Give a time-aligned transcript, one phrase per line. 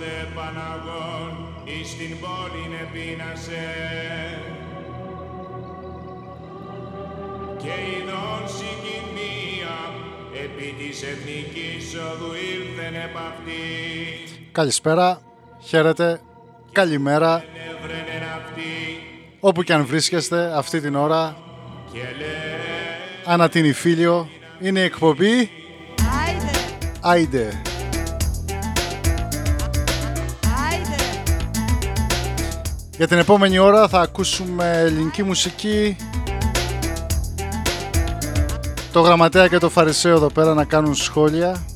[0.00, 1.30] δε Παναγών
[1.64, 3.66] εις την πόλην επίνασε.
[7.62, 9.76] Και ειδών συγκοινία
[10.44, 13.62] επί της εθνικής οδού ήλθεν επ' αυτή
[14.52, 15.20] Καλησπέρα,
[15.60, 16.20] χαίρετε,
[16.72, 18.72] καλημέρα, εύρενεν αυτή.
[19.40, 21.36] Όπου και αν βρίσκεστε αυτή την ώρα,
[21.92, 22.58] και λέει
[23.24, 24.28] Ανατίνη Φίλιο,
[24.60, 25.50] είναι η εκπομπή.
[26.26, 26.50] Άιντε,
[27.00, 27.38] Άιντε.
[27.38, 27.62] άιντε,
[33.00, 35.96] Για την επόμενη ώρα θα ακούσουμε ελληνική μουσική.
[38.92, 41.66] Το γραμματέα και το φαρισαίο εδώ πέρα να κάνουν σχόλια.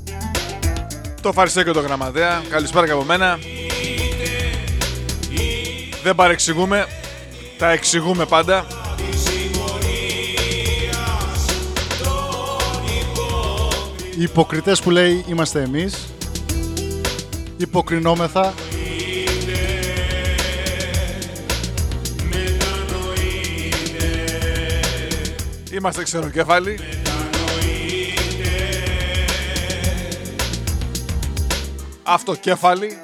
[1.22, 2.42] Το Φαρισαίο και το Γραμματέα.
[2.48, 3.38] Καλησπέρα και από μένα.
[6.02, 6.86] Δεν παρεξηγούμε.
[7.58, 8.66] Τα εξηγούμε πάντα.
[14.18, 16.14] Οι υποκριτές που λέει είμαστε εμείς.
[17.56, 18.54] Υποκρινόμεθα.
[25.84, 26.78] Είμαστε ξεροκέφαλοι.
[32.02, 32.98] Αυτοκέφαλοι.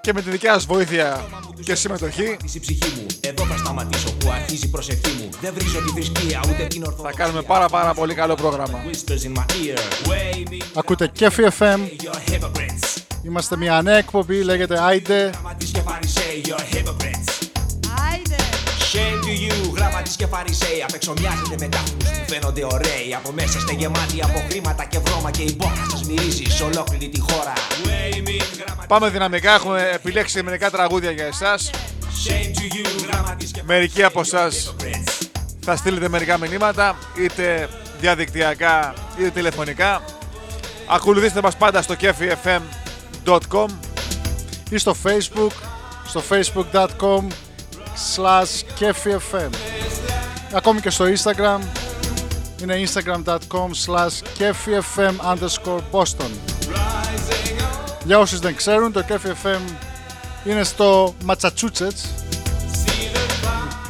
[0.00, 1.26] Και με τη δικιά σας βοήθεια
[1.64, 3.06] και συμμετοχή η ψυχή μου.
[3.20, 5.28] Εδώ θα σταματήσω που αρχίζει η προσευχή μου.
[5.40, 7.24] Δεν βρίζω τη θρησκεία ούτε την θα ορθοδοξία.
[7.24, 8.84] κάνουμε πάρα πάρα πολύ καλό πρόγραμμα.
[8.84, 10.08] Whispers in my ear.
[10.08, 11.78] Way me Ακούτε Κέφι FM.
[12.02, 13.02] you're hypocrites.
[13.22, 15.30] Είμαστε μια νέα εκπομπή, λέγεται Άιντε.
[15.32, 17.04] Γραμματείς και φαρισαίοι, you're hypocrites.
[17.14, 17.37] άιντε.
[18.92, 20.82] Shame to you, γραμματείς και φαρισαίοι.
[20.82, 23.14] Απ' έξω μοιάζετε με τάφους που φαίνονται ωραίοι.
[23.14, 27.08] Από μέσα είστε γεμάτοι από χρήματα και βρώμα και η μπόχα σας μυρίζει σε ολόκληρη
[27.08, 27.52] τη χώρα.
[27.84, 28.86] Way me, γραμματείς.
[28.88, 31.70] Πάμε δυναμικά, έχουμε επιλέξει μερικά τραγούδια για εσάς.
[32.26, 35.26] Shame to you, γραμματείς και Μερικοί από εσάς hypocrites.
[35.60, 37.68] θα στείλετε μερικά μηνύματα, είτε
[38.00, 40.02] διαδικτυακά είτε τηλεφωνικά.
[40.86, 43.66] Ακολουθήστε μας πάντα στο kefifm.com
[44.70, 45.52] ή στο facebook
[46.06, 47.26] στο facebook.com
[48.16, 49.50] slash kefifm
[50.52, 51.58] ακόμη και στο instagram
[52.62, 56.30] είναι instagram.com slash kefifm underscore boston.
[58.04, 59.60] Για όσους δεν ξέρουν το kefifm
[60.44, 62.04] είναι στο Massachusetts.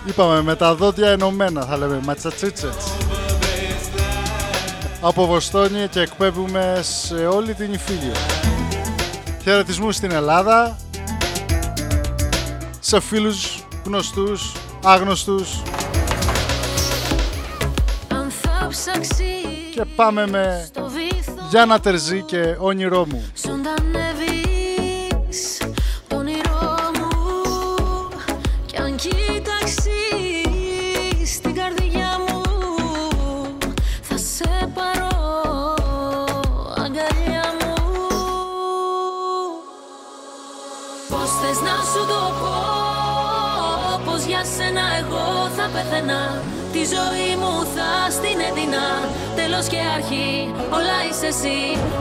[0.07, 2.93] Είπαμε με τα δόντια ενωμένα θα λέμε Massachusetts.
[5.01, 8.13] Από Βοστόνη και εκπέμπουμε σε όλη την Ιφίλιο.
[9.43, 10.77] Χαιρετισμού στην Ελλάδα.
[12.81, 14.53] Σε φίλους γνωστούς,
[14.85, 15.63] άγνωστους.
[18.09, 19.25] Αν θα ψάξει
[19.75, 21.47] και πάμε με στο βυθό.
[21.51, 23.25] Γιάννα Τερζή και όνειρό μου.
[23.47, 24.43] Ζωντανεύεις
[26.09, 27.09] το όνειρό μου.
[28.67, 29.91] Κι αν κοιτάξεις
[31.43, 32.43] την καρδιά μου
[34.03, 35.09] Θα σε πάρω
[36.77, 37.75] αγκαλιά μου.
[41.09, 42.78] Πώς θες να σου το πω; Πως για
[44.57, 45.27] σένα εγώ
[45.57, 46.23] θα πεθαίνα.
[46.75, 48.87] Τη ζωή μου θα στην έδινα.
[49.39, 50.31] Τέλος και αρχή
[50.77, 51.61] όλα είσαι εσύ.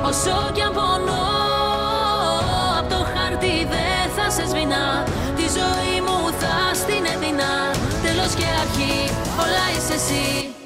[0.09, 1.25] Όσο κι αν πονώ
[2.79, 4.87] Απ' το χάρτη δεν θα σε σβηνά
[5.37, 7.51] Τη ζωή μου θα στην έδινα.
[8.05, 8.95] Τέλος και αρχή
[9.43, 10.56] όλα είσαι εσύ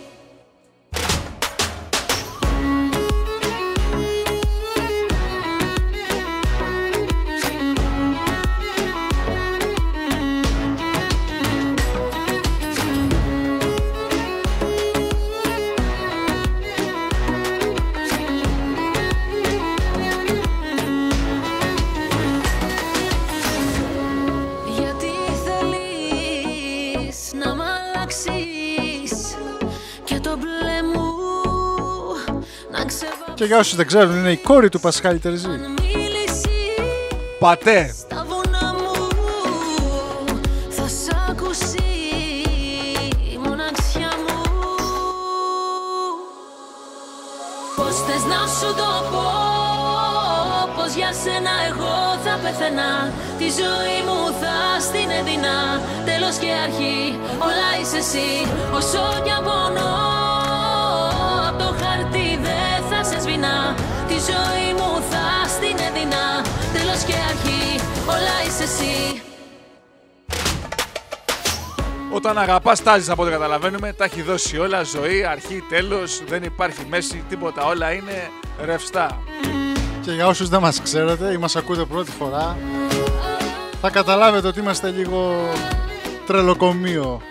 [33.52, 35.48] για όσους δεν ξέρουν είναι η κόρη του Πασχάλη Τερζή.
[35.48, 36.60] Μίληση
[37.40, 37.94] Πατέ!
[37.98, 39.08] στα βουνά μου
[40.70, 41.84] Θα σ' ακούσει
[43.34, 44.42] η μοναξιά μου
[47.76, 49.30] Πώς θες να σου το πω
[50.76, 55.58] Πως για σένα εγώ θα πεθαίνα Τη ζωή μου θα στην έδινα
[56.06, 58.30] Τέλος και αρχή όλα είσαι εσύ
[58.74, 59.96] Όσο κι αν πονώ
[61.48, 62.71] Απ' το χαρτί δεν
[63.32, 63.76] θα σε σβηνά
[64.08, 69.22] Τη ζωή μου θα στην έδινα Τέλος και αρχή όλα είσαι εσύ
[72.14, 76.86] Όταν αγαπάς τάζεις από ό,τι καταλαβαίνουμε, τα έχει δώσει όλα, ζωή, αρχή, τέλος, δεν υπάρχει
[76.90, 78.30] μέση, τίποτα, όλα είναι
[78.66, 79.20] ρευστά.
[80.02, 82.58] Και για όσους δεν μας ξέρετε ή μας ακούτε πρώτη φορά,
[83.82, 85.50] θα καταλάβετε ότι είμαστε λίγο
[86.26, 87.22] τρελοκομείο.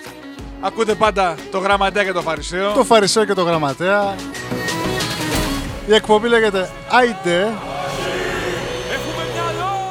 [0.60, 2.72] Ακούτε πάντα το γραμματέα και το φαρισαίο.
[2.72, 4.14] Το Φαρισαίο και το Γραμματέα.
[5.90, 7.48] Η εκπομπή λέγεται Άιντε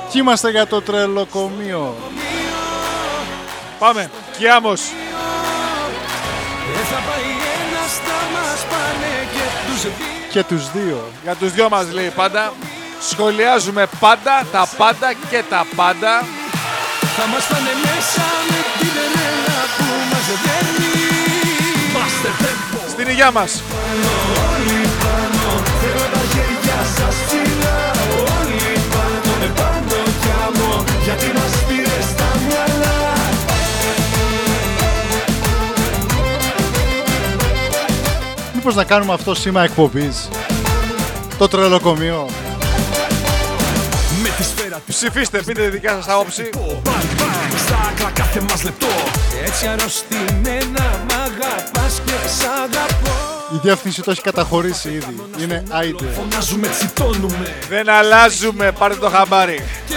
[0.09, 1.95] Κι είμαστε για το τρελοκομείο.
[3.79, 4.09] Πάμε.
[4.37, 4.81] Κιάμος.
[6.75, 7.29] Δεν θα πάει
[7.59, 9.91] ένας, θα μας πάνε και τους δύο
[10.31, 11.11] Και τους δύο.
[11.23, 12.53] Για τους δυο μας λέει πάντα.
[13.09, 16.23] Σχολιάζουμε πάντα, τα πάντα και τα πάντα.
[17.17, 20.89] Θα μας πάνε μέσα με την τρέλα που μας δέρνει
[21.95, 23.61] Master Tempo Στην υγειά μας.
[38.59, 40.29] Μήπως να κάνουμε αυτό σήμα εκπομπής;
[41.37, 42.29] Το τρελοκομείο.
[44.23, 46.49] Με τη σφαίρα του Ψηφίστε, πείτε τη δικιά σας άποψη.
[46.53, 48.87] Bang bang στα άκρα κάθε μας λεπτό
[49.45, 53.17] Έτσι αρρωστημένα μ' αγαπάς και σ' αγαπώ
[53.55, 55.15] Η διεύθυνση το έχει καταχωρήσει ήδη.
[55.41, 56.05] Είναι άιντε.
[56.05, 59.63] Φωνάζουμε, τσιτώνουμε Δεν αλλάζουμε, πάρτε το χαμπάρι.
[59.87, 59.95] Και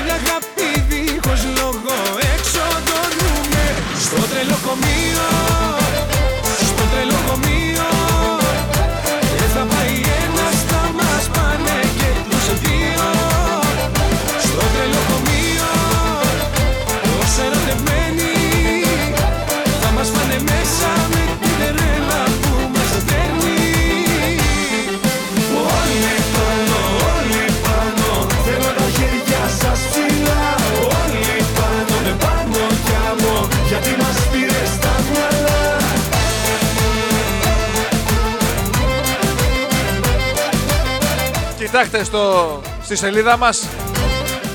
[41.82, 43.62] Κοιτάξτε στο, στη σελίδα μας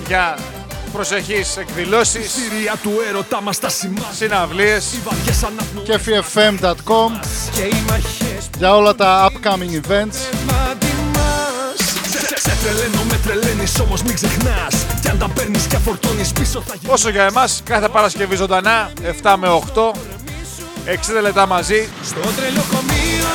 [0.08, 0.38] για
[0.94, 4.94] προσεχείς εκδηλώσεις, Συρία του έρωτα μας τα σημάδια συναυλίες.
[4.94, 7.20] Οι βαριές αναπνοές kefifm.com
[7.56, 10.18] και οι μαχές για όλα τα upcoming events.
[10.46, 11.78] μάτι μας
[12.12, 16.32] Σε- σε- Σε τρελαίνω, με τρελαίνεις όμως μην ξεχνάς Κι αν τα παίρνεις και φορτώνεις
[16.32, 18.92] πίσω θα γίνεις Όσο για εμάς, κάθε Παρασκευή ζωντανά,
[19.22, 19.92] 7 με 8,
[20.86, 21.90] 60 λεπτά μαζί.
[22.06, 23.28] Στο τρελοκομείο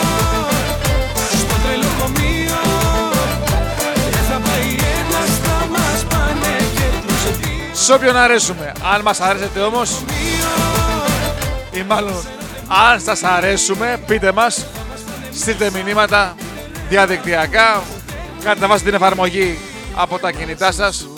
[7.92, 8.72] όποιον αρέσουμε.
[8.94, 10.02] Αν μας αρέσετε όμως,
[11.72, 12.14] ή μάλλον
[12.90, 14.66] αν σας αρέσουμε, πείτε μας,
[15.34, 16.34] στείλτε μηνύματα
[16.88, 17.82] διαδικτυακά,
[18.44, 19.58] κατεβάστε την εφαρμογή
[19.94, 21.08] από τα κινητά σας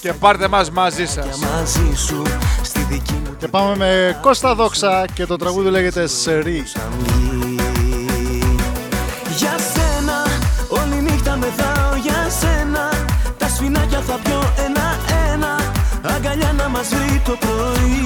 [0.00, 1.38] και πάρτε μας μαζί σας.
[1.38, 2.22] Μαζί σου
[2.62, 6.64] στη δική μου Και πάμε με Κώστα Δόξα και το τραγούδι λέγεται Σερί.
[16.90, 18.02] Μας βρει το πρωί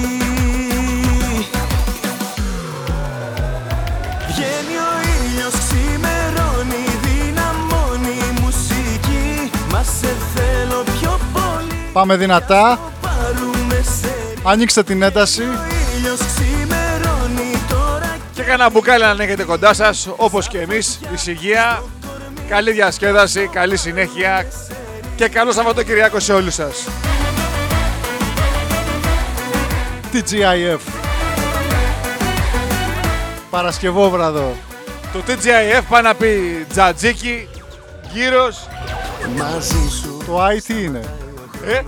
[4.27, 4.91] Βγαίνει ο
[5.23, 12.79] ήλιος, ξημερώνει, δυναμώνει η μουσική Μας σε θέλω πιο πολύ, Πάμε δυνατά.
[13.01, 15.41] πάρουμε σε Ανοίξτε την ένταση.
[15.41, 15.45] Ο
[15.97, 21.83] ήλιος ξημερώνει τώρα Και κανένα μπουκάλι αν έχετε κοντά σας, όπως και εμείς, ησυχία,
[22.49, 24.45] καλή διασκέδαση, καλή συνέχεια
[25.15, 26.87] και καλό Σαββατοκυριακό σε όλους σας.
[30.13, 30.79] TGIF.
[33.49, 34.55] Παρασκευόβραδο.
[35.13, 37.47] Το TGIF πάει να πει τζατζίκι,
[38.13, 38.67] γύρος,
[39.37, 41.01] μαζί σου Το I τι είναι;
[41.65, 41.79] ε,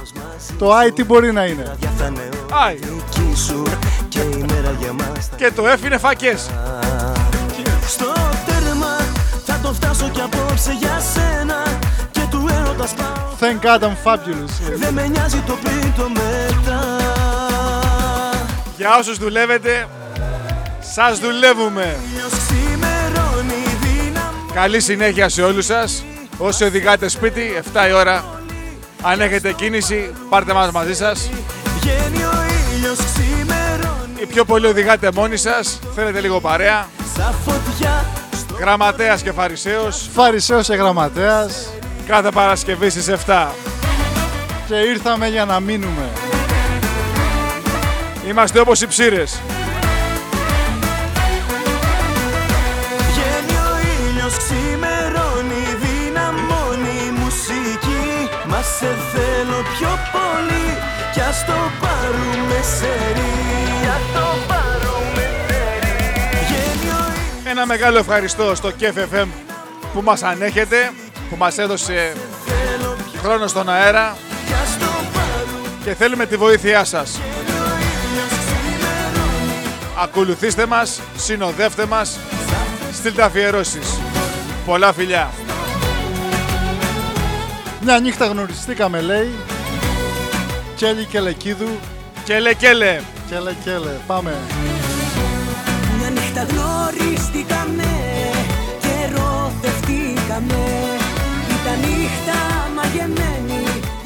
[0.57, 2.29] Το I τι μπορεί να είναι; Για θα είναι
[2.65, 2.75] άι.
[2.75, 3.63] δική σου
[4.09, 6.49] και η μέρα για μας θα Και το F είναι φακές.
[7.87, 8.05] Στο
[8.45, 8.97] τέρμα
[9.45, 11.63] θα το φτάσω κι απόψε για σένα
[12.11, 14.75] Και του έρωτας σπάω Thank God I'm fabulous.
[14.75, 16.50] Δεν με νοιάζει το πριν το μετά
[18.81, 19.87] Για όσους δουλεύετε,
[20.93, 21.99] σας δουλεύουμε.
[22.11, 26.03] Ήλιος ξημερώνει δύναμη Καλή συνέχεια σε όλους σας.
[26.37, 28.23] Όσοι οδηγάτε σπίτι, 7 η ώρα.
[29.01, 31.29] Αν έχετε κίνηση, πάρτε μας μαζί σας.
[31.79, 32.31] Βγαίνει ο
[32.75, 36.87] ήλιος ξημερώνει Οι πιο πολλοί οδηγάτε μόνοι σας, θέλετε λίγο παρέα.
[37.15, 38.05] Σαν φωτιά
[38.59, 41.69] Γραμματέας και Φαρισαίος, Φαρισαίος και γραμματέας.
[42.07, 43.51] κάθε Παρασκευή στις 7.
[44.67, 46.30] Και ήρθαμε για να μείνουμε.
[48.27, 49.41] Είμαστε όπως οι ψήρες.
[53.07, 53.73] Βγαίνει ο
[54.07, 58.29] ήλιος ξημερώνει Δυναμώνει η μουσική.
[58.47, 60.77] Μας σε θέλω πιο πολύ
[61.13, 63.33] Κι ας το πάρουμε σερί
[63.95, 66.11] Ας το πάρουμε σερί
[66.45, 69.27] Βγαίνει ο ήλιος Ένα μεγάλο ευχαριστώ στο KFFM
[69.93, 70.91] που μας ανέχετε,
[71.29, 72.13] που μας έδωσε
[72.45, 74.17] θέλω πιο χρόνο στον αέρα.
[74.47, 77.19] Κι ας το πάρουμε και θέλουμε τη βοήθειά σας.
[80.01, 82.19] Ακολουθήστε μας, συνοδεύτε μας,
[82.93, 83.99] στείλτε αφιερώσεις.
[84.65, 85.29] Πολλά φιλιά.
[87.81, 89.29] Μια νύχτα γνωριστήκαμε λέει.
[90.75, 91.69] Κέλι και Λεκίδου.
[92.23, 93.01] Κέλε, κέλε.
[93.29, 93.91] Κέλε, κέλε.
[94.07, 94.37] Πάμε.
[95.97, 97.87] Μια νύχτα γνωριστήκαμε
[98.81, 100.63] και ερωτευτήκαμε
[101.47, 102.70] Ήταν νύχτα μαγεμένη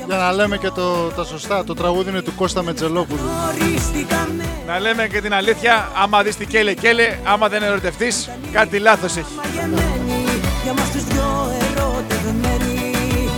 [0.07, 3.21] Για να λέμε και το, τα σωστά, το τραγούδι είναι του Κώστα Μετζελόπουλου.
[3.21, 8.79] Γνωριστήκαμε Να λέμε και την αλήθεια, άμα δεις τι κέλε, κέλε, άμα δεν ερωτευτείς, κάτι
[8.79, 9.25] λάθος έχει.
[9.35, 13.29] μαγεμένη Για μας τους δυο ερωτευμένοι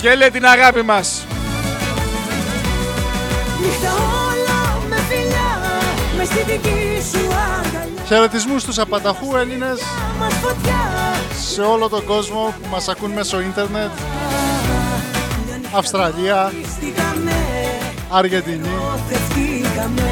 [0.00, 1.26] Κέλε την αγάπη μας.
[3.60, 5.60] Νύχτα όλα με φιλιά
[6.16, 9.80] Μες στη δική σου αγκαλιά Χαιρετισμού στους απανταχού Έλληνες
[10.18, 11.02] Μας φωτιά
[11.52, 13.90] σε όλο τον κόσμο που μας ακούν μέσω ίντερνετ.
[15.74, 17.32] Αυστραλία, Γνωριστήκαμε
[18.10, 20.10] Αργεντινή, Ερωτευτήκαμε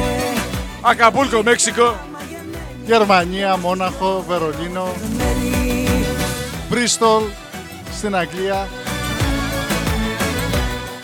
[0.81, 1.95] Ακαπούλκο, Μέξικο.
[2.85, 4.87] Γερμανία, Μόναχο, Βερολίνο,
[6.69, 7.23] Μπρίστολ
[7.93, 8.67] στην Αγγλία,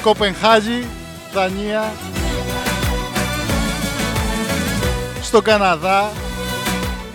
[0.02, 0.86] Κοπενχάγη,
[1.34, 1.94] Δανία,
[5.22, 6.12] στον Καναδά.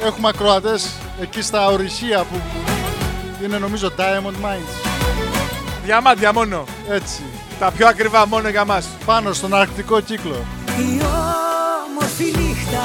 [0.03, 0.89] Έχουμε ακροατές
[1.21, 2.41] εκεί στα ορυχεία που
[3.45, 4.92] είναι νομίζω Diamond Mines.
[5.85, 6.65] Διαμάντια μόνο.
[6.91, 7.23] Έτσι,
[7.59, 8.89] Τα πιο ακριβά μόνο για μας.
[9.05, 10.45] πάνω στον αρκτικό κύκλο.
[10.67, 11.01] Η
[11.89, 12.85] όμορφη νύχτα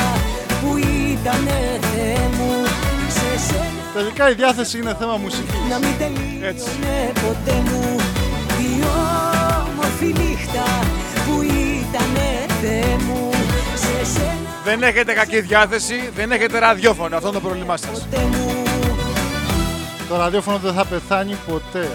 [0.62, 2.66] που ήτανε Θεέ μου
[3.10, 3.64] Σε σένα
[3.94, 5.56] Τελικά η διάθεση είναι θέμα μουσικής.
[5.70, 5.88] να μην
[6.42, 6.66] Έτσι.
[6.66, 7.96] τελείωνε ποτέ μου
[8.60, 8.84] Η
[9.70, 10.64] όμορφη νύχτα
[11.26, 13.30] που ήτανε Θεέ μου
[13.76, 17.16] Σε σένα Δεν έχετε κακή διάθεση, δεν έχετε ραδιόφωνο.
[17.16, 17.90] Αυτό είναι το πρόβλημά σας.
[18.10, 18.64] ποτέ μου
[20.10, 21.90] Το ραδιόφωνο δεν θα πεθάνει ποτέ.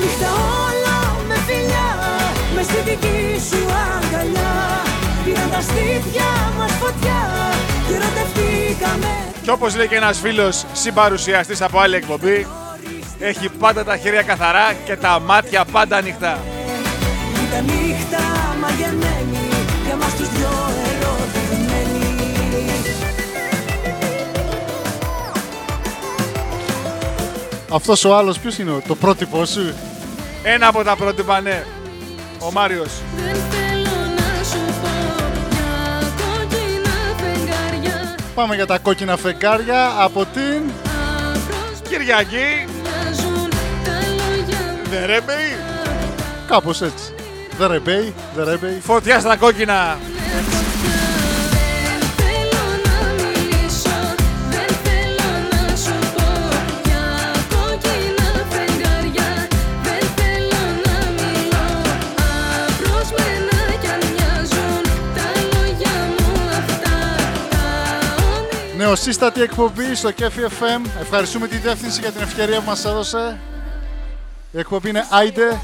[0.00, 0.30] Νύχτα
[0.66, 1.88] όλα με φιλιά
[2.54, 4.52] Μες στη δική σου αγκαλιά
[5.24, 7.20] Πήραν τα στήθια μας φωτιά
[7.88, 9.08] Και ερωτευτήκαμε
[9.42, 12.46] Και όπως λέει και ένας φίλος συμπαρουσιαστής από άλλη εκπομπή,
[13.18, 16.38] έχει πάντα τα χέρια καθαρά και τα μάτια πάντα ανοιχτά.
[17.48, 18.22] Ήταν νύχτα
[18.60, 19.48] μαγεμένη
[19.86, 20.48] Για μας τους δυο
[20.90, 22.00] ερωτευμένοι
[27.72, 29.74] Αυτός ο άλλος ποιος είναι, το πρότυπό σου;
[30.42, 31.64] Ένα από τα πρότυπα, ναι.
[32.38, 32.90] Ο Μάριος.
[33.16, 34.88] Δεν θέλω να σου πω
[35.50, 40.70] για κόκκινα φεγγάρια Πάμε για τα κόκκινα φεγγάρια από την...
[41.34, 43.48] Απρός Κυριακή, μοιάζουν
[43.84, 45.56] τα λόγια μου δεν ρέμπεϊ.
[46.48, 47.14] Κάπως έτσι.
[47.60, 48.78] The Rebay, The Rebay.
[48.80, 49.98] Φωτιά στα κόκκινα.
[68.90, 70.86] Νεοσύστατη εκπομπή στο Κέφι FM.
[71.00, 73.38] Ευχαριστούμε τη διεύθυνση για την ευκαιρία που μας έδωσε.
[74.50, 75.60] Η εκπομπή είναι Άιντε,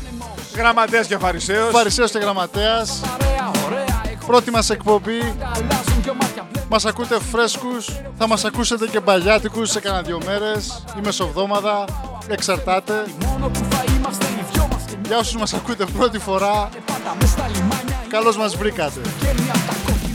[0.57, 1.71] Γραμματέας και Φαρισαίος.
[1.71, 3.01] Φαρισαίος και Γραμματέας.
[4.27, 5.35] Πρώτη μας εκπομπή.
[6.69, 7.89] Μας ακούτε φρέσκους.
[8.19, 11.85] Θα μας ακούσετε και μπαλιάτικους σε κανένα δυο μέρες ή μεσοβδόμαδα.
[12.29, 13.05] Εξαρτάται.
[15.07, 16.69] Για όσους μας ακούτε πρώτη φορά,
[18.09, 19.01] καλώς μας βρήκατε.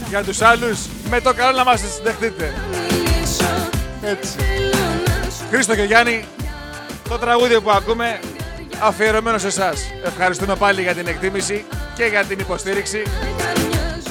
[0.10, 2.54] Για τους άλλους, με το καλό να μας δεχτείτε.
[4.02, 4.36] Μιλήσω Έτσι.
[4.38, 6.26] Θέλω να σου Χρήστο και Γιάννη,
[7.10, 8.20] το τραγούδι που ακούμε
[8.80, 9.80] αφιερωμένο σε εσάς.
[10.04, 11.66] Ευχαριστούμε πάλι για την εκτίμηση
[11.96, 13.04] και για την υποστήριξη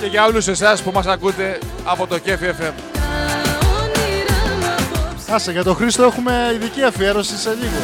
[0.00, 2.54] και για όλους εσάς που μας ακούτε από το Κέφι FM.
[2.54, 7.82] τα όνειρα μου απόψε Άσε, για τον Χρήστο έχουμε ειδική αφιέρωση σε λίγο.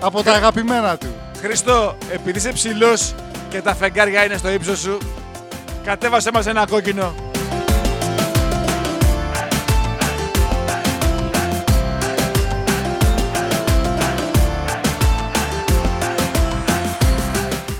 [0.00, 1.06] Από τα αγαπημένα του.
[1.40, 3.14] Χρήστο, επειδή είσαι ψηλός
[3.48, 4.98] και τα φεγγάρια είναι στο ύψος σου,
[5.84, 7.25] κατέβασε μας ένα κόκκινο.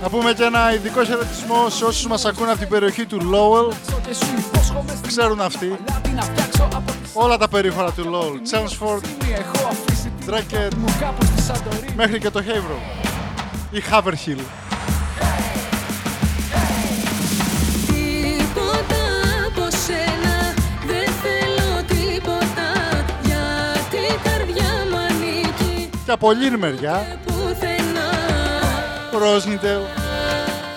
[0.06, 3.74] Να πούμε και ένα ειδικό χαιρετισμό σε όσους μας ακούν από την περιοχή του Lowell.
[5.06, 5.78] Ξέρουν αυτοί.
[7.12, 8.54] Όλα τα περίχωρα του Lowell.
[8.54, 9.04] Chelmsford,
[10.30, 10.72] Dracket,
[11.96, 13.06] μέχρι και το Haverhill.
[13.70, 14.40] Ή Haverhill.
[17.86, 19.02] Τίποτα
[19.46, 20.54] από σένα
[20.86, 22.68] Δεν θέλω τίποτα
[23.22, 27.35] Γιατί η καρδιά μου ανήκει Και από όλη μεριά, πουθενά
[29.18, 29.80] Ρόσνιτελ.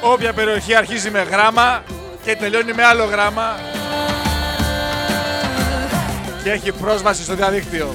[0.02, 1.84] Όποια περιοχή αρχίζει με γράμμα
[2.24, 3.56] και τελειώνει με άλλο γράμμα
[6.44, 7.94] και έχει πρόσβαση στο διαδίκτυο.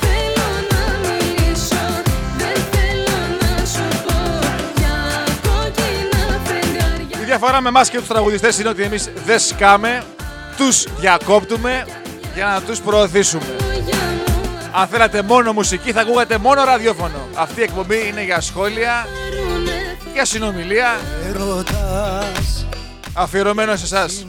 [0.00, 2.02] Θέλω να μιλήσω
[2.36, 4.38] Δεν θέλω να σου πω
[4.76, 10.02] Για κόκκινα φεγγάρια Η διαφορά με εμάς και τους τραγουδιστές είναι ότι εμείς δεν σκάμε,
[10.56, 11.86] τους διακόπτουμε
[12.34, 13.69] για να τους προωθήσουμε.
[14.70, 17.28] Λόγια μου Αν θέλατε μόνο μουσική θα ακούγατε μόνο ραδιόφωνο.
[17.34, 19.06] Αυτή η εκπομπή είναι για σχόλια,
[20.12, 22.66] για συνομιλία, Ερωτάς
[23.12, 24.26] αφιερωμένο σε εσάς.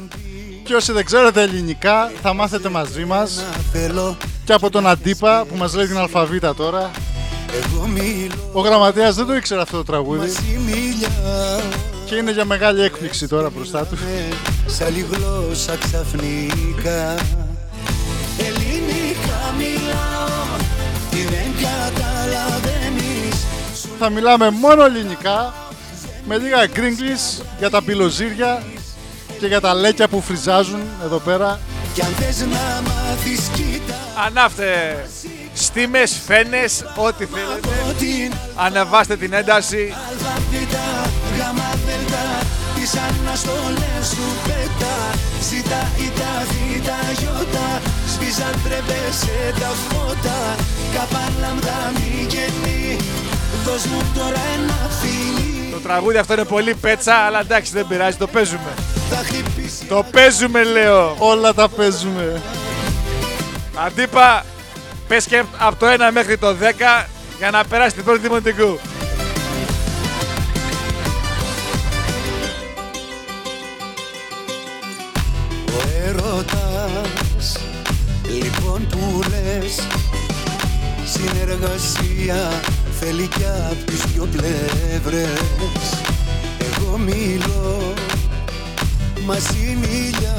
[0.64, 5.46] Και όσοι δεν ξέρετε ελληνικά θα μάθετε μαζί μας να θέλω και από τον Αντίπα
[5.46, 6.92] που μας λέει την αλφαβήτα τώρα.
[7.52, 11.62] Εγώ μιλώ Ο γραμματέας δεν το ήξερε αυτό το τραγούδι μαζί μιλιά
[12.06, 13.98] και είναι για μεγάλη έκπληξη τώρα μπροστά του.
[14.66, 17.16] Σ' άλλη γλώσσα ξαφνικά
[24.04, 25.54] Θα μιλάμε μόνο ελληνικά
[26.26, 28.64] με λίγα γκρίγκλις για τα πυλοζύρια
[29.40, 31.60] και για τα λέκια που φριζάζουν εδώ πέρα.
[31.94, 34.72] Κι αν θες να μάθεις κοίτα Ανάφτε
[35.54, 37.70] στήμες, φαίνες, ό,τι θέλετε.
[37.84, 39.94] Από την Ανεβάστε την ένταση.
[40.10, 42.26] αλφαβήτα Γάμα δελτα
[42.76, 44.96] Τις αναστολές σου πέτα
[45.48, 47.68] Ζήτα ή τα βήτα γιώτα
[48.14, 50.40] Σβήσαν τρεπέσαι τα φώτα
[50.94, 52.98] Καπα λάμδα μη γεννή
[53.66, 58.18] Δώσ' μου τώρα ένα φιλί Το τραγούδι αυτό είναι πολύ πέτσα, αλλά εντάξει δεν πειράζει,
[58.18, 58.74] το παίζουμε.
[59.10, 61.16] Θα χτυπήσει Το παίζουμε λέω.
[61.18, 62.42] Όλα τα παίζουμε.
[63.86, 64.46] Αντίπα,
[65.08, 66.56] πες και από το 1 μέχρι το
[67.04, 67.06] 10
[67.38, 68.80] για να περάσει την πρώτη δημοτικού.
[75.68, 77.58] Ο έρωτας
[78.28, 79.88] Λοιπόν που λες
[81.06, 82.62] Συνεργασία
[83.04, 85.40] θέλει κι απ' τις δυο πλευρές.
[86.60, 87.94] Εγώ μιλώ
[89.26, 90.36] Μαζί μιλιά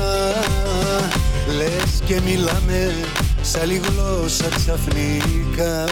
[1.56, 2.94] Λες και μιλάμε
[3.42, 5.84] Σ' άλλη γλώσσα ξαφνικά.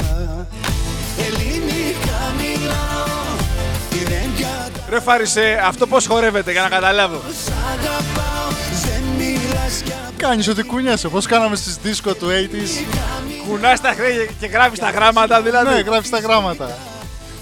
[1.18, 3.36] Ελληνικά μιλάω
[3.90, 7.20] Τι δεν κατα- Ρε Φαρισέ, αυτό πώς χορεύεται για να καταλάβω.
[7.44, 8.50] Σ' αγαπάω
[8.84, 12.70] Δεν μιλάς κι απ' Κάνεις ότι κουνιέσαι, όπως κάναμε στις δίσκο του 80s.
[13.48, 15.74] Κουνάς τα χρέη και γράφεις τα γράμματα δηλαδή.
[15.74, 16.78] Ναι, γράφεις τα γράμματα.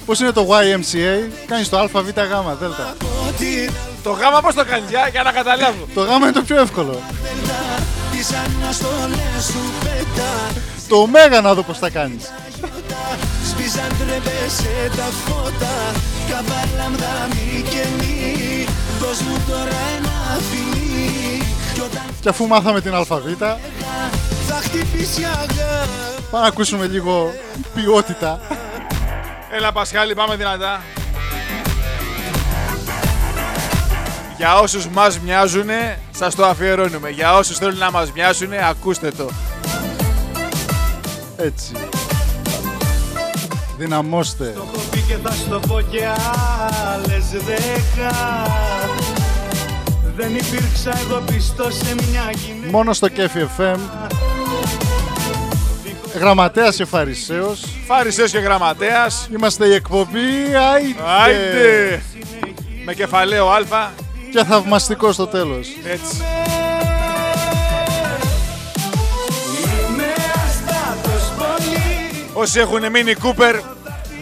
[0.07, 2.95] Πώς είναι το YMCA, κάνεις το ΑΒ γάμα, δέλτα.
[3.01, 5.89] από την Το γάμα πώς το κάνεις για, για να καταλάβω.
[5.95, 7.01] Το γάμα είναι το πιο εύκολο.
[7.23, 7.63] Δελτα
[8.13, 10.31] Τις αναστολές σου πέτα
[10.89, 12.25] Το ωμέγα να δω πώς τα κάνεις.
[13.51, 15.77] Σπίζαν τρεπέσαι τα φώτα
[16.29, 18.67] Καβάλαμδα μη καινή
[19.01, 21.43] Δώσ' μου τώρα ένα φιλί
[21.75, 23.59] Κι όταν Και αφού μάθαμε την αλφαβήτα,
[24.49, 25.59] θα χτυπήσει αγάπη
[26.31, 27.35] πάμε να ακούσουμε λίγο
[27.75, 28.41] ποιότητα.
[29.51, 30.83] Έλα Πασχάλη, πάμε δυνατά.
[34.37, 37.11] Για όσους μας μοιάζουνε, σας το αφιερώνουμε.
[37.11, 39.31] Για όσους θέλουν να μας μοιάσουνε, ακούστε το.
[41.37, 41.73] Έτσι.
[43.79, 44.53] Δυναμώστε.
[44.55, 46.07] Το έχω πει και θα στο πω και
[46.95, 48.13] άλλες δέκα
[50.17, 53.79] Δεν υπήρξα εγώ πιστός σε μια γυναίκα Μόνο στο Κέφι FM.
[56.15, 57.65] Γραμματέας και Φαρισαίος.
[57.87, 59.29] Φάρισες και γραμματέας.
[59.33, 61.03] Είμαστε η εκπομπή Άιντε.
[61.23, 62.03] Άιντε!
[62.85, 63.61] Με κεφαλαίο Α.
[64.33, 65.69] Και θαυμαστικό στο τέλος.
[65.85, 66.17] Έτσι.
[69.89, 70.13] Είμαι
[70.47, 71.83] αστάτος πολύ
[72.33, 73.57] Όσοι έχουν μείνει Κούπερ,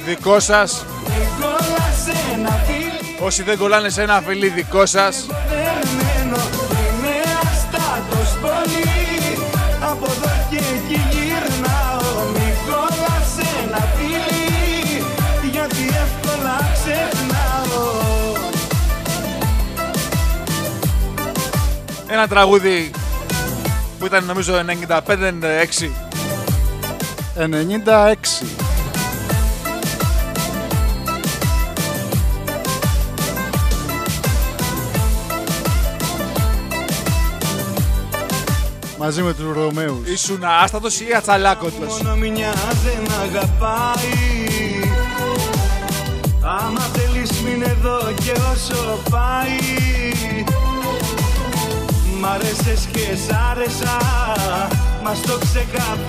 [0.06, 0.84] δικό σας.
[1.08, 5.26] Νικόλα σε ένα φίλι Όσοι δεν κολλάνε σε ένα φιλί, δικό σας.
[22.16, 22.90] Ένα τραγούδι
[23.98, 24.54] που ήταν νομίζω
[24.88, 25.90] 95-96.
[27.36, 28.46] 96.
[38.98, 40.08] Μαζί με τους Ρωμαίους.
[40.08, 42.52] Ήσουν άστατος ή ατσαλάκωτος; Μόνο μια
[42.84, 44.36] δεν αγαπάει
[46.40, 50.15] Άμα θέλεις μην εδώ και όσο πάει
[52.20, 53.96] Μ' άρεσες και σ' άρεσα
[55.02, 56.08] Μας το ξεκαθάρισα.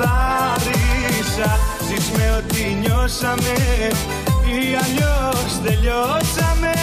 [1.87, 3.53] Ζεις με ό,τι νιώσαμε
[4.45, 6.73] Ή αλλιώς τελειώσαμε.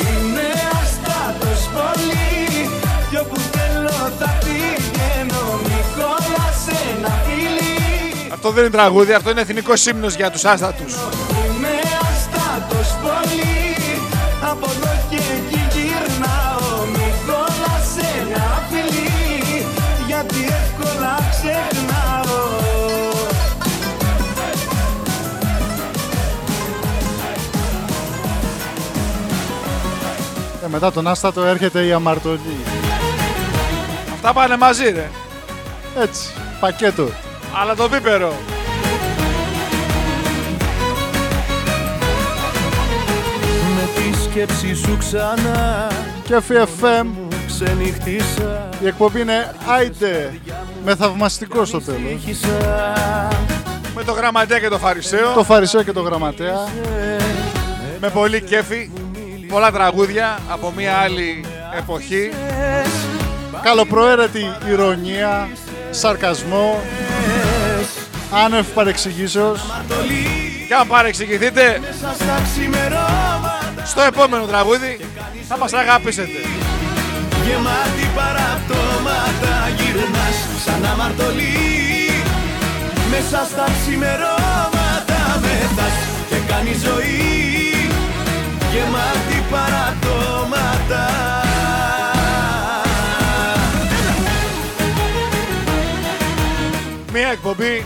[0.00, 0.48] Είμαι
[0.80, 2.68] αστάτος πολύ
[3.10, 5.42] Κι όπου θέλω θα πηγαίνω.
[5.62, 8.30] Νικόλα σε ένα φίλι.
[8.32, 10.94] Αυτό δεν είναι τραγούδι, αυτό είναι εθνικός ύμνος για τους άστατους.
[30.78, 32.56] Μετά τον Άστατο έρχεται η αμαρτωλή.
[34.12, 35.10] Αυτά πάνε μαζί ρε.
[36.00, 36.28] Έτσι,
[36.60, 37.08] πακέτο.
[37.60, 38.32] Αλλά το πίπερο.
[43.74, 45.90] Με τη σκέψη σου ξανά
[46.24, 47.06] Και FM,
[47.46, 50.40] ξενυχτήσα η εκπομπή είναι Άιντε.
[50.84, 52.10] Με θαυμαστικό στο τέλος.
[52.10, 52.48] Ήχησα
[53.94, 55.32] Με το γραμματέα και το φαρισαίο.
[55.32, 56.68] Το Φαρισαίο και το Γραμματέα.
[58.00, 58.90] Με πολύ κέφι.
[59.48, 61.44] Πολλά τραγούδια από μια άλλη
[61.78, 62.30] εποχή.
[63.62, 65.48] Καλοπροαίρετη ηρωνία,
[65.90, 66.82] σαρκασμό,
[68.44, 69.60] άνευ παρεξηγήσεως.
[70.68, 75.00] Και αν παρεξηγηθείτε Μέσα στα ξημερώματα στο επόμενο τραγούδι
[75.48, 76.38] θα μας αγαπήσετε.
[77.46, 82.10] Γεμάτη παραπτώματα γυρνάς σαν αμαρτωλή
[83.10, 85.96] Μέσα στα ξημερώματα μεθάς
[86.28, 87.55] και κάνεις ζωή
[88.76, 91.06] Γεμάτη παραπτώματα
[97.12, 97.84] Μια εκπομπή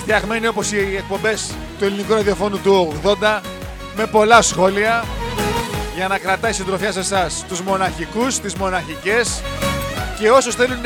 [0.00, 3.40] φτιαγμένη όπως οι εκπομπές του ελληνικού ραδιοφώνου του 80
[3.96, 5.04] με πολλά σχόλια
[5.94, 9.42] για να κρατάει συντροφιά σε εσάς τους μοναχικούς, τις μοναχικές
[10.18, 10.82] και όσους θέλουν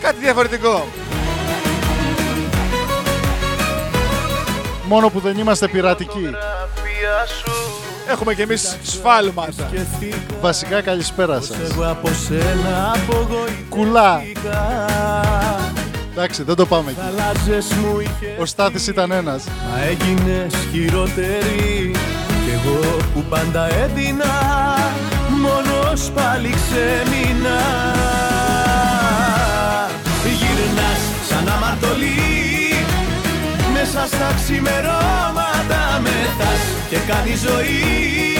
[0.00, 0.86] κάτι διαφορετικό.
[4.88, 6.30] Μόνο που δεν είμαστε πειρατικοί.
[8.08, 9.68] Έχουμε κι εμείς σφάλματα.
[9.68, 11.56] Σκεφτήκα Βασικά καλησπέρα σας.
[11.70, 14.22] εγώ από σένα απογοητεύτηκα Κουλά.
[16.12, 17.00] Εντάξει, δεν το πάμε εκεί.
[17.06, 19.44] Αλλάζες μου είχες Ο Στάθης ήταν ένας.
[19.44, 21.90] Μα έγινες χειρότερη
[22.44, 24.34] Κι εγώ που πάντα έδινα
[25.28, 27.58] Μόνος πάλι ξέμεινα
[30.38, 32.45] Γυρνάς σαν αμαρτωλή
[33.96, 38.38] Μέσα στα ξημερώματα μετάς Και κάνει ζωή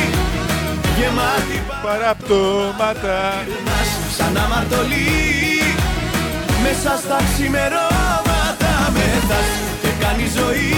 [0.98, 2.76] Γεμάτη Παραπτώματα.
[2.78, 5.06] παράς σαν αμαρτωλή
[6.62, 9.48] Μέσα στα ξημερώματα μετάς
[9.82, 10.72] Και κάνει ζωή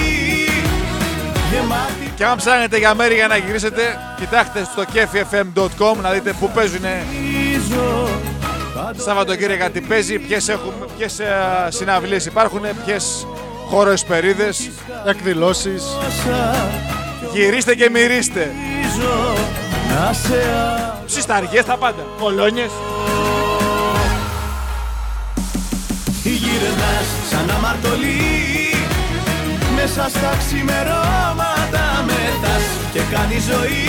[1.51, 3.83] Γεμάτη Και αν ψάχνετε για μέρη για να γυρίσετε,
[4.21, 8.09] κοιτάξτε στο kefifm.com να δείτε πού παίζουν πίζω
[8.97, 11.35] Σαββατοκύριακα τι παίζει, ποιες, έχουν, ποιες ε,
[11.69, 13.27] συναυλίες υπάρχουν, ποιες
[13.69, 14.71] χωροεσπερίδες.
[15.07, 15.83] Εκδηλώσεις.
[15.83, 16.69] Όσα
[17.33, 18.53] Γυρίστε και μυρίστε.
[18.83, 19.35] πίζω
[19.89, 20.41] Να σε
[21.07, 22.07] Συσταριές τα πάντα.
[22.21, 22.71] Κολόνιες.
[26.23, 28.71] Γυρνάς σαν αμαρτωλή
[29.75, 33.87] Μέσα στα ξημερώματα μετάς Και κάνει ζωή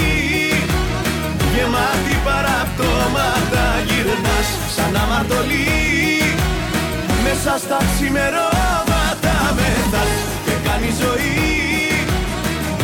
[1.53, 5.67] Γεμάτη παραπτώματα Γυρνάς σαν αμαρτωλή
[7.23, 8.59] Μέσα στα ξημερώματα
[9.91, 10.10] μετάς
[10.45, 11.38] Και κάνει ζωή.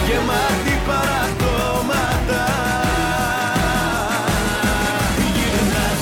[0.07, 2.43] Γεμάτη παραπτώματα
[5.35, 6.01] Γυρνάς.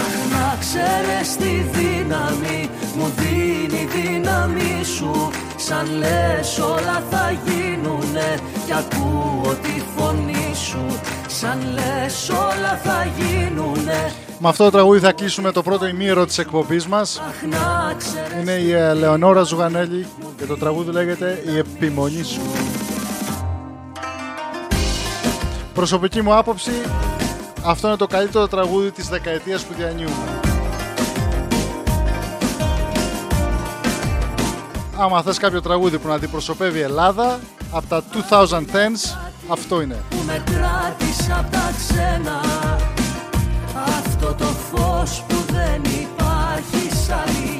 [0.00, 5.30] Αχ να ξέρεις τη δύναμη Μου δίνει δύναμη σου.
[5.56, 8.34] Σαν λες όλα θα γίνουνε
[8.66, 10.84] Κι ακούω τη φωνή σου.
[11.26, 16.38] Σαν λες όλα θα γίνουνε Με αυτό το τραγούδι θα κλείσουμε το πρώτο ημίωρο της
[16.38, 17.18] εκπομπής μας.
[17.28, 22.40] Αχ να ξέρεις Είναι η ε, Λεωνόρα Ζουγανέλη και το τραγούδι λέγεται «Η επιμονή σου».
[25.74, 26.70] Προσωπική μου άποψη,
[27.64, 30.40] αυτό είναι το καλύτερο τραγούδι της δεκαετίας που διανύουμε.
[34.98, 37.38] Άμα θες κάποιο τραγούδι που να αντιπροσωπεύει Ελλάδα,
[37.72, 39.16] από τα 2010s,
[39.48, 40.02] αυτό είναι.
[40.10, 42.40] που με κράτησε απ' τα ξένα
[43.98, 47.59] Αυτό το φως που δεν υπάρχει σαν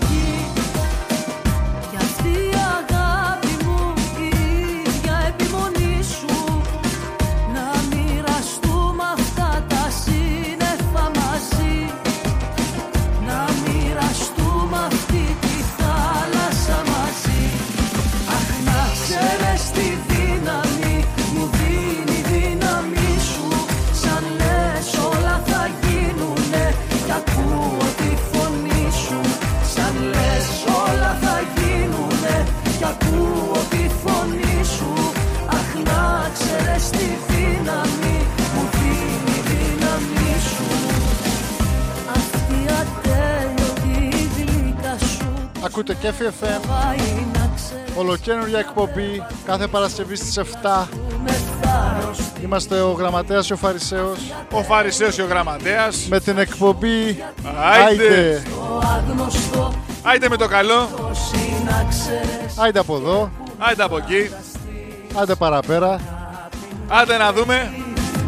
[36.80, 38.16] ξέρεις τη δύναμη
[38.54, 40.64] Μου δίνει η δύναμη σου
[42.10, 45.26] Αυτή η ατέλειωτη γλυκά σου
[45.64, 50.42] Ακούτε και FM, Πάει να ξέρεις ολοκένουργια εκπομπή, κάθε Παρασκευή στις 7.
[51.24, 51.30] με
[51.62, 54.18] θάρρος Είμαστε ο Γραμματέας και ο Φαρισαίος
[54.52, 56.06] Ο Φαρισαίος και ο Γραμματέας.
[56.10, 57.22] με την εκπομπή
[57.72, 58.04] Άιντε.
[58.04, 58.42] Άιντε.
[58.44, 60.88] το άγνωστο Άιντε με το καλό.
[61.10, 64.30] Όσοι να ξέρεις Άιντε από εδώ, Άιντε από εκεί.
[65.20, 66.00] άντε παραπέρα.
[66.92, 67.70] Άντε να δούμε.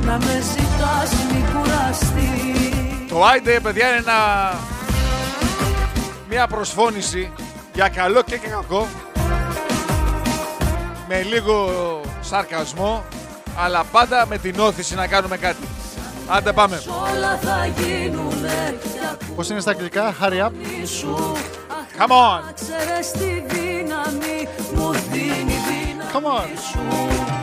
[0.04, 4.52] να με ζητάς μη κουραστεί Το Άιντε, παιδιά, είναι ένα
[6.28, 7.32] μια προσφώνηση
[7.74, 8.86] για καλό και, και κακό
[11.08, 11.70] με λίγο
[12.20, 13.04] σαρκασμό
[13.56, 15.68] αλλά πάντα με την όθηση να κάνουμε κάτι.
[16.28, 16.82] Άντε πάμε.
[16.86, 20.50] Όλα θα γίνουνε για Πώς είναι στα αγγλικά, hurry up.
[20.62, 21.32] κούνη σου
[21.98, 22.38] Come on.
[22.38, 27.41] Αχ, Ξέρεις τη δύναμη μου δίνει δύναμη Come on.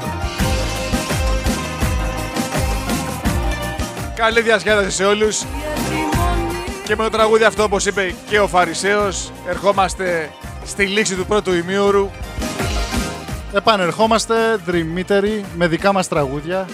[4.20, 5.42] Καλή διασκέδαση σε όλους.
[5.42, 6.48] Η επιμονή
[6.86, 10.30] Και με το τραγούδι αυτό, όπως είπε και ο Φαρισαίος, ερχόμαστε
[10.66, 12.10] στη λήξη του πρώτου ημίωρου.
[13.54, 16.68] Επανερχόμαστε δρυμύτεροι με δικά μας τραγούδια.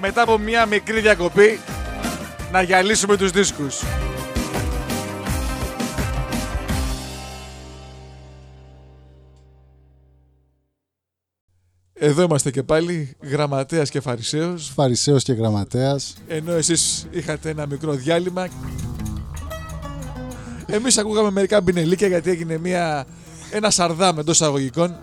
[0.00, 1.60] Μετά από μια μικρή διακοπή,
[2.52, 3.82] να γυαλίσουμε τους δίσκους.
[12.04, 16.14] Εδώ είμαστε και πάλι, γραμματέας και φαρισαίος, Φαρισαίος και γραμματέας.
[16.28, 18.48] ενώ εσείς είχατε ένα μικρό διάλειμμα.
[20.66, 23.06] Εμείς ακούγαμε μερικά μπινελίκια γιατί έγινε μια,
[23.50, 24.96] ένα σαρδάμ εντός αγωγικών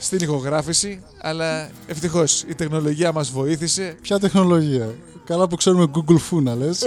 [0.00, 3.96] στην ηχογράφηση, αλλά ευτυχώς η τεχνολογία μας βοήθησε.
[4.02, 6.86] Ποια τεχνολογία; Καλά που ξέρουμε Google Fu να λες.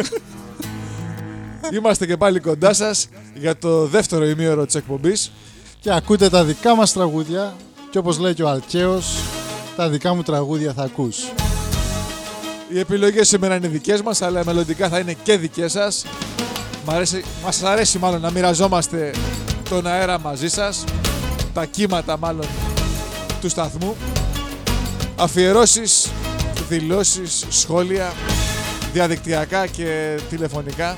[1.75, 5.31] Είμαστε και πάλι κοντά σας για το δεύτερο ημίωρο της εκπομπής.
[5.79, 7.55] και ακούτε τα δικά μας τραγούδια
[7.89, 9.19] και όπως λέει και ο Αλκαίος,
[9.79, 11.17] τα δικά μου τραγούδια θα ακούς.
[12.69, 16.05] Οι επιλογές σήμερα είναι δικές μας, αλλά μελλοντικά θα είναι και δικές σας.
[16.85, 19.11] Μ' αρέσει, μας αρέσει μάλλον να μοιραζόμαστε
[19.69, 20.83] τον αέρα μαζί σας,
[21.53, 22.45] τα κύματα μάλλον
[23.41, 23.95] του σταθμού.
[25.15, 26.09] Αφιερώσεις,
[26.69, 28.13] δηλώσεις, σχόλια,
[28.93, 30.97] διαδικτυακά και τηλεφωνικά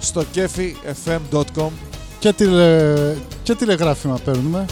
[0.00, 1.70] στο kefifm.com
[2.18, 2.94] Και, τηλε...
[3.42, 4.66] και τηλεγράφημα παίρνουμε.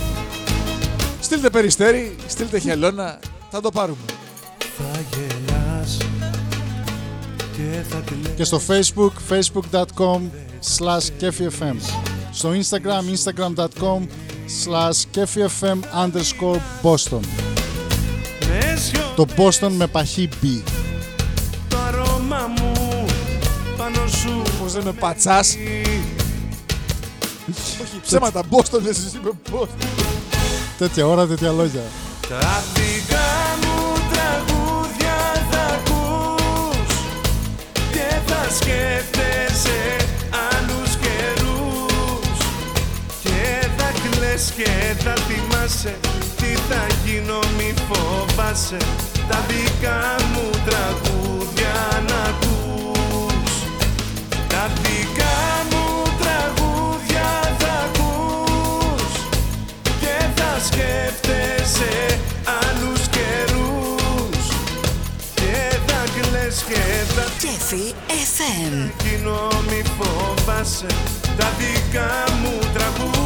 [1.28, 3.18] Στείλτε περιστέρι, στείλτε χελώνα,
[3.50, 3.98] θα το πάρουμε.
[4.78, 5.96] Θα γελάς
[7.30, 10.20] και θα κλαις Και στο facebook, facebook.com
[10.78, 11.76] slash kefifm.
[12.32, 14.06] Στο instagram, instagram.com
[14.64, 17.20] slash kefifm underscore boston.
[18.48, 20.62] με σιωπή Το Boston με παχύ B.
[21.68, 22.72] το αρώμα μου
[23.76, 25.56] πάνω σου Πώς λέμε πατσάς.
[27.82, 30.17] Όχι, ψέματα, Boston δεν σας είπε Boston.
[30.78, 31.82] Τέτοια ώρα, τέτοια λόγια.
[32.28, 33.30] Τα δικά
[33.62, 35.18] μου τραγούδια
[35.50, 36.90] θα ακούς
[37.92, 39.80] και θα σκέφτεσαι
[40.50, 42.38] άλλους καιρούς
[43.22, 44.70] και θα κλαις και
[45.04, 45.94] θα θυμάσαι
[46.36, 48.76] τι θα γίνω μη φοβάσαι
[49.28, 50.37] τα δικά μου
[68.38, 68.90] FM.
[69.02, 70.86] γίνω μη φοβάσαι
[71.38, 73.17] τα δικά μου τραγούδια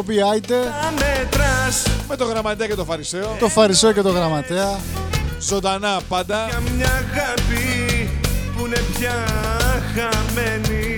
[0.00, 3.36] εκπομπή Άιντε, Θα μετράς Με το γραμματέα και το φαρισαίο.
[3.38, 4.78] το Φαρισαίο και το Γραμματέα.
[5.40, 6.46] Ζωντανά πάντα.
[6.48, 8.10] για μια αγάπη
[8.56, 9.24] που είναι πια
[9.94, 10.96] χαμένη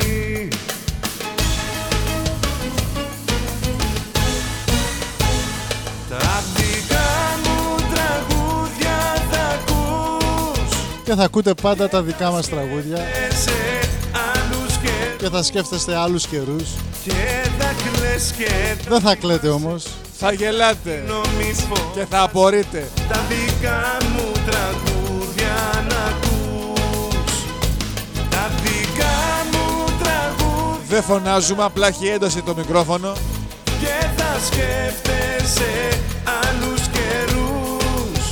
[6.09, 8.97] Τα δικά μου τραγούδια
[9.31, 12.97] θα ακούς Και θα ακούτε πάντα τα δικά μας τραγούδια
[13.45, 13.53] σε
[14.35, 14.89] άλλους και,
[15.25, 16.71] και θα σκέφτεστε άλλους καιρούς.
[17.05, 17.42] και θα κλαις
[18.31, 18.45] και
[18.83, 19.85] θα Δεν θα κλαίτε όμως.
[20.19, 22.89] Θα γελάτε νομιφώ και θα απορείτε.
[23.09, 27.33] τα δικά μου τραγούδια να ακούς
[28.31, 33.13] τα δικά μου τραγούδια Δεν φωνάζουμε, απλά έχει ένταση το μικρόφωνο.
[33.65, 35.89] και θα σκέφτεσαι
[36.43, 38.29] άλλους καιρούς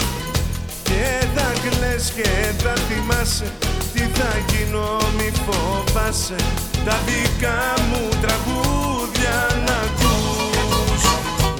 [0.82, 2.28] και θα κλαις και
[2.62, 3.52] θα θυμάσαι
[3.94, 6.36] τι θα γίνω μη φοβάσαι
[6.84, 8.99] τα δικά μου τραγούδια
[9.66, 11.02] να ακούς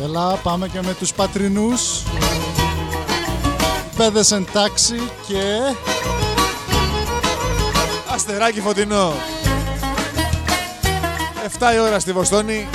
[0.05, 2.03] Έλα, πάμε και με τους πατρινούς.
[3.97, 5.43] Πέδες εν τάξη και...
[8.15, 9.13] Αστεράκι φωτεινό.
[11.59, 12.69] 7 η ώρα στη Βοστόνη.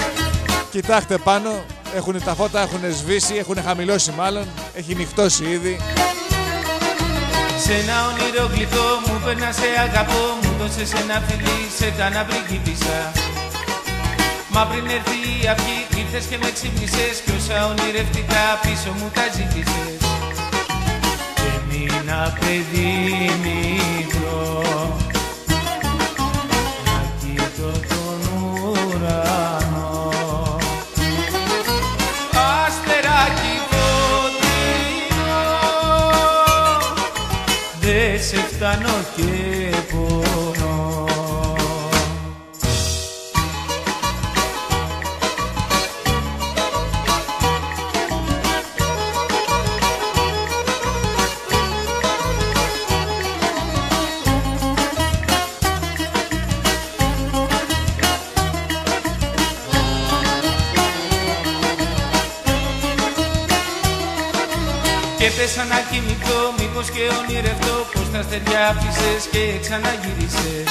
[0.71, 1.50] Κοιτάξτε πάνω.
[1.95, 4.45] Έχουν τα φώτα, έχουν σβήσει, έχουν χαμηλώσει μάλλον.
[4.74, 5.80] Έχει νυχτώσει ήδη.
[7.63, 13.12] Σε ένα όνειρο γλυκό μου πέρνα σε αγαπώ Μου δώσες ένα φιλί, σε κάνα πριγκίπισσα
[14.56, 19.26] Μα πριν έρθει η αυγή ήρθες και με ξύπνησες Κι όσα ονειρευτικά πίσω μου τα
[19.36, 20.00] ζήτησες.
[21.56, 24.63] Έμεινα παιδί μικρό
[65.26, 70.68] Και πέσα να κοιμηθώ, μήπως και ονειρευτώ Πως τα στεριά άφησες και ξαναγύρισες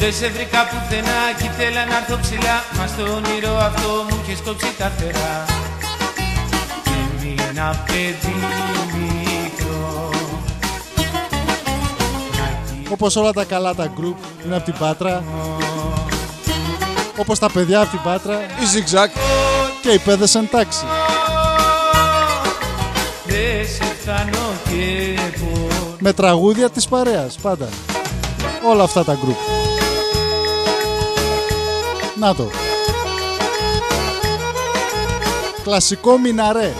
[0.00, 4.40] Δεν σε βρήκα πουθενά κι ήθελα να έρθω ψηλά Μα στο όνειρο αυτό μου είχες
[4.44, 5.44] κόψει τα φτερά
[6.98, 8.36] Έμεινα παιδί
[8.94, 10.10] μικρό
[12.90, 15.24] Όπως όλα τα καλά τα group είναι από την Πάτρα.
[17.16, 19.10] Όπως τα παιδιά από την Πάτρα Η Zigzag.
[19.82, 20.84] και οι παιδες εν τάξη.
[24.10, 27.68] Δεν σε φτάνω και πονώ Με τραγούδια της παρέας πάντα.
[28.70, 29.36] Όλα αυτά τα group.
[32.18, 32.50] Να το.
[35.62, 36.72] Κλασικό μιναρέ.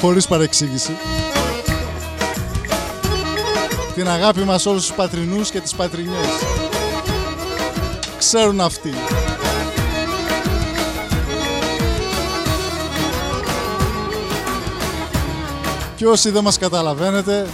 [0.00, 0.96] Χωρίς παρεξήγηση.
[3.94, 6.28] Την αγάπη μας όλους τους πατρινούς και τις πατρινιές.
[8.18, 8.94] Ξέρουν αυτοί.
[16.00, 17.46] Και όσοι δεν μας καταλαβαίνετε,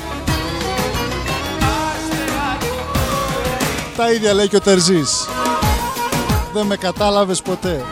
[3.96, 5.28] τα ίδια λέει και ο Τερζής.
[6.52, 7.84] Δεν με κατάλαβες ποτέ.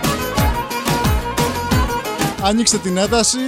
[2.42, 3.38] Ανοίξτε την ένταση.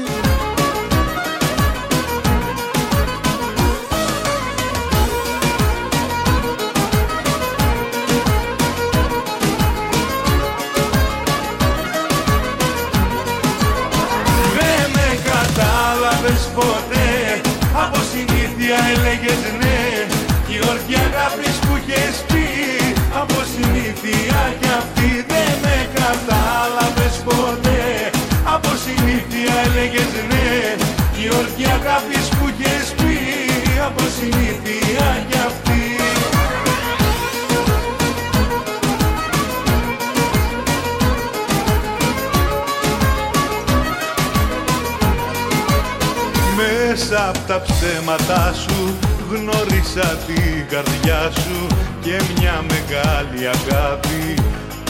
[47.86, 48.98] Από τα ψέματά σου
[49.30, 51.66] γνώρισα την καρδιά σου
[52.00, 54.34] και μια μεγάλη αγάπη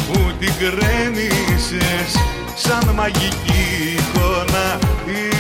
[0.07, 2.11] που την κρέμισες
[2.57, 4.79] σαν μαγική εικόνα.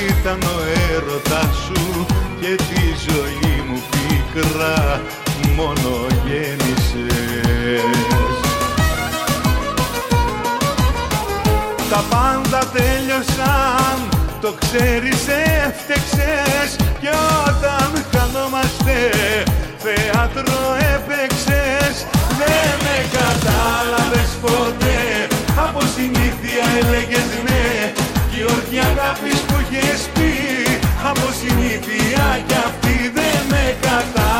[0.08, 0.60] Ήταν ο
[0.94, 2.06] έρωτας σου
[2.40, 5.00] και τη ζωή μου πίκρα
[5.56, 7.36] μόνο γέννησες
[11.90, 15.22] Τα πάντα τέλειωσαν, το ξέρεις
[15.66, 16.70] έφτεξες
[17.00, 17.12] Και
[17.46, 18.96] όταν χανόμαστε,
[19.84, 20.60] θέατρο
[20.94, 21.94] έπαιξες.
[22.40, 25.00] Δεν με κατάλαβες ποτέ,
[25.66, 27.92] από συνήθεια έλεγες ναι.
[28.30, 30.32] Κι η όρκια αγάπης που είχες πει,
[31.10, 34.35] από συνήθεια κι αυτή δεν με κατάλαβες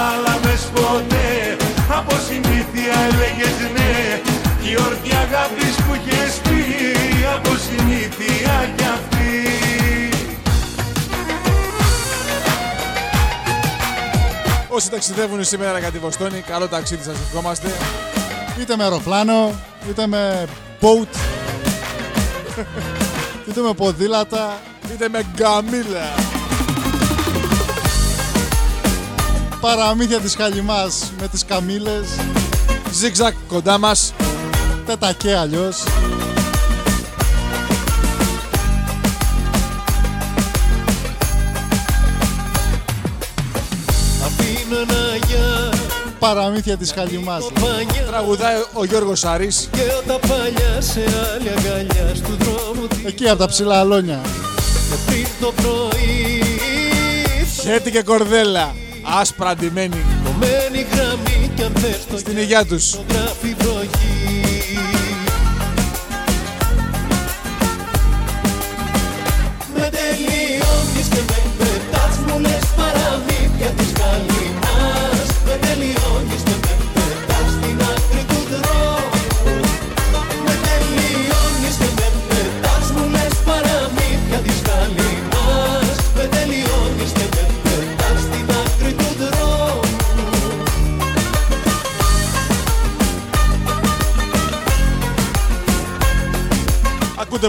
[14.76, 17.72] Όσοι ταξιδεύουν σήμερα για τη Βοστόνη, καλό ταξίδι σας ευχόμαστε.
[18.60, 19.52] Είτε με αεροπλάνο,
[19.88, 20.46] είτε με
[20.80, 21.16] boat,
[23.48, 24.60] είτε με ποδήλατα,
[24.92, 26.14] Είτε με γκαμίλα.
[29.60, 32.06] παραμύθια της Χαλιμάς με τις καμήλες,
[33.02, 34.12] Zigzag κοντά μας.
[34.86, 35.82] τετακέ αλλιώς.
[46.34, 47.44] Παραμύθια της Χαλιμάς.
[47.60, 49.68] πανιά Τραγουδάει ο Γιώργος Σαρής.
[49.72, 51.00] Και όταν παλιά σε
[51.34, 54.20] άλλη αγκαλιά Στου δρόμου της Εκεί από τα ψηλά αλόνια.
[54.90, 56.42] και πριν το πρωί
[57.62, 58.74] Χέτη και κορδέλα.
[59.20, 59.96] Άσπρα αντιμένη.
[60.24, 62.90] Κομμένη γραμμή κι αν θες το Στην υγειά τους.
[62.90, 63.00] το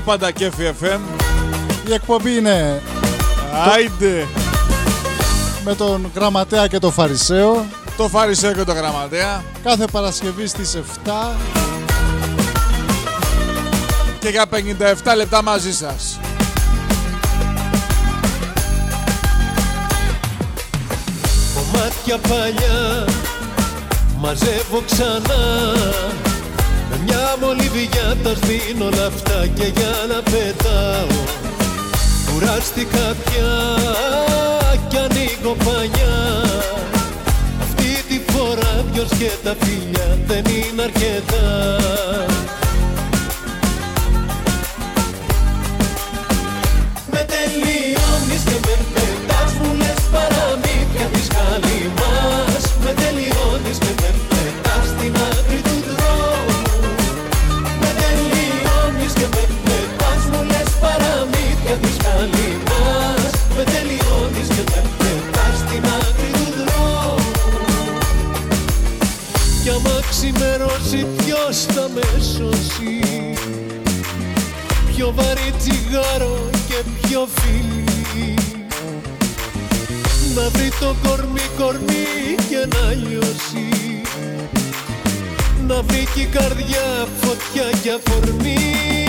[0.07, 0.99] πάντα Κέφι FM.
[1.87, 2.81] Η εκπομπή είναι
[3.73, 4.27] Άιντε.
[5.63, 7.65] με τον Γραμματέα και τον Φαρισαίο.
[7.97, 9.43] Το Φαρισαίο και το Γραμματέα.
[9.63, 11.35] Κάθε Παρασκευή στις 7.
[14.19, 16.19] Και για 57 λεπτά μαζί σας.
[21.53, 23.05] Κομμάτια παλιά
[24.17, 25.37] μαζεύω ξανά
[26.31, 26.36] Με
[27.05, 31.27] μια μολυβιά τα σβήνω όλα αυτά και για να πετάω.
[32.33, 33.51] Κουράστηκα πια
[34.87, 36.17] κι ανοίγω πανιά
[37.61, 41.75] Αυτή τη φορά ποιος και τα φιλιά δεν είναι αρκετά
[71.97, 72.99] με σώσει
[74.95, 78.33] πιο βαρύ τσιγάρο και πιο φίλι
[80.35, 84.01] Να βρει το κορμί κορμί και να λιώσει.
[85.67, 89.06] Να βρει και η καρδιά φωτιά και αφορμή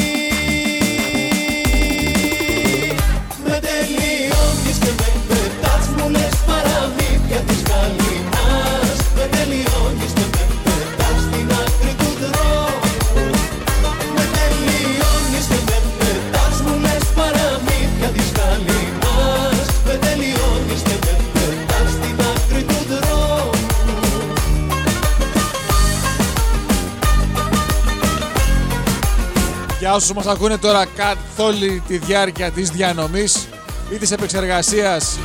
[29.89, 33.49] Για όσους μας ακούνε τώρα καθ' όλη τη διάρκεια της διανομής
[33.91, 35.18] ή της επεξεργασίας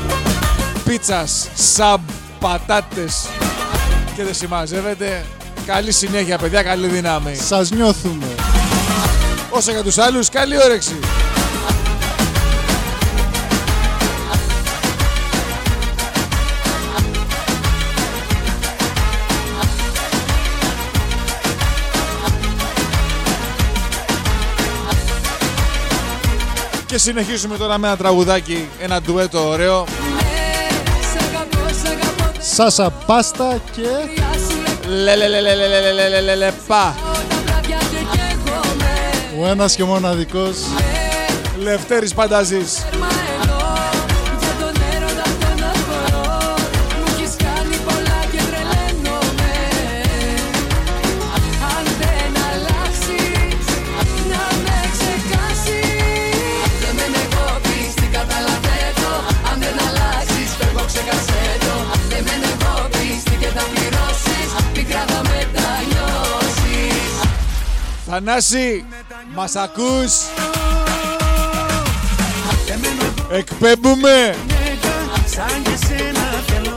[0.86, 2.00] πίτσας, σαμπ,
[2.40, 3.28] πατάτες
[4.16, 5.26] και δεν συμμαζεύεται.
[5.66, 7.36] Καλή συνέχεια παιδιά, καλή δύναμη.
[7.36, 8.26] Σας νιώθουμε.
[9.50, 11.00] Όσο για τους άλλους, καλή όρεξη.
[26.94, 29.86] Και συνεχίζουμε τώρα με ένα τραγουδάκι, ένα ντουέτο ωραίο.
[32.40, 33.82] Σάσα Πάστα και
[34.88, 36.96] Λελελελελελελελελελεπα.
[39.40, 40.58] ο ένας και μοναδικός
[41.58, 42.86] Λευτέρης Πανταζής.
[68.14, 68.86] Θανάση,
[69.36, 70.14] μας ακούς;
[73.32, 74.36] Εκπέμπουμε!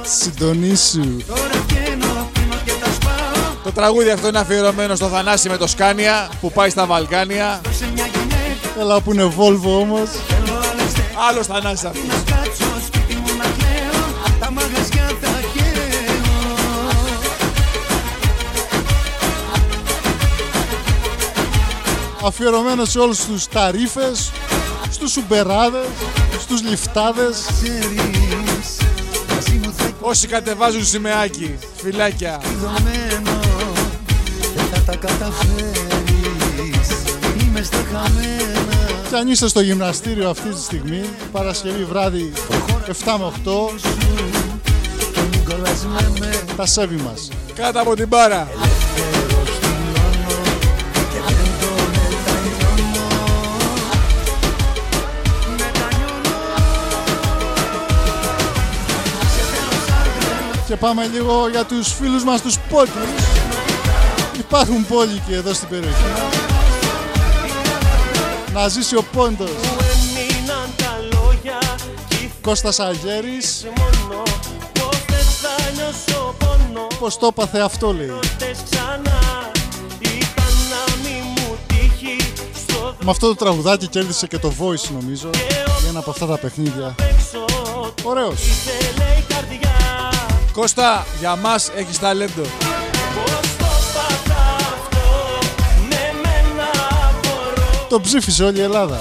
[0.03, 1.17] συντονίσου.
[3.65, 7.61] Το τραγούδι αυτό είναι αφιερωμένο στο Θανάση με το Σκάνια που πάει στα Βαλκάνια.
[8.81, 10.09] Έλα που είναι Volvo όμως.
[11.29, 12.46] Άλλος Θανάσης αυτός.
[22.27, 24.31] Αφιερωμένος σε όλους τους ταρίφες,
[24.91, 25.87] στους σουμπεράδες,
[26.41, 27.37] στους λιφτάδες.
[30.01, 32.41] Όσοι κατεβάζουν σημαίακι, φυλάκια.
[39.09, 41.01] Και αν είστε στο γυμναστήριο αυτή τη στιγμή,
[41.33, 42.33] Παρασκευή βράδυ
[42.87, 43.71] 7 με 8,
[46.57, 47.29] τα σέβη μας.
[47.55, 48.49] Κάτω από την μπάρα.
[60.67, 62.93] Και πάμε λίγο για τους φίλους μας τους πόντους.
[64.39, 66.05] Υπάρχουν πόλοι και εδώ στην περιοχή.
[68.53, 69.51] Να ζήσει ο πόντος.
[69.51, 71.59] Έμειναν τα λόγια
[72.09, 74.23] κι Κώστας Αγέρης, μόνο
[74.73, 78.13] Πως δεν θα νιώσω πόνο πώς το έπαθε αυτό λέει.
[78.25, 79.51] Χτες ξανά
[79.99, 82.17] Ήταν να μη μου τύχει
[82.67, 85.31] Στο Με αυτό το τραγουδάκι κέρδισε και το Voice νομίζω
[85.81, 86.95] για ένα από αυτά τα παιχνίδια.
[86.99, 87.45] έξω
[88.03, 88.41] Ωραίος.
[90.57, 92.43] Κώστα, για μας έχεις ταλέντο.
[97.89, 98.99] Το ψήφισε όλη η Ελλάδα.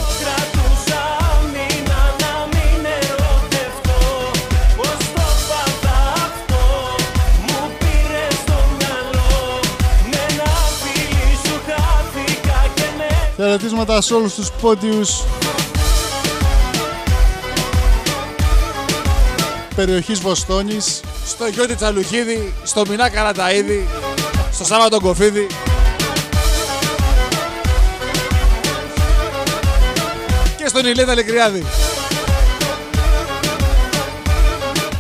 [13.36, 15.24] Χαιρετίσματα σε όλους τους πόντιους
[19.76, 21.02] περιοχής Βοστόνης.
[21.26, 23.88] Στο Γιώτη Τσαλουχίδη, στο Μινά Καραταίδη,
[24.52, 25.48] στο Σάββατο τον Κοφίδη.
[30.58, 31.66] Και στον Ηλέτα Λεκριάδη.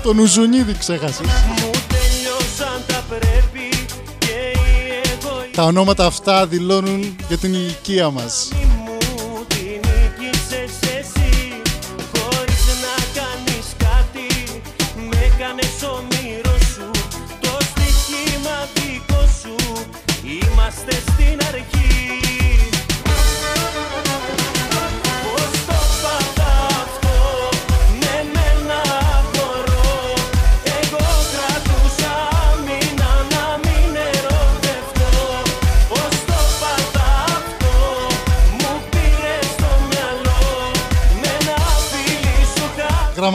[0.03, 1.28] Τον Ουζουνίδη ξέχασες.
[1.28, 3.86] Μου τελειώσαν τα πρέπει
[4.19, 8.49] Και οι εγωισμοί Τα ονόματα αυτά δηλώνουν για την ηλικία μας.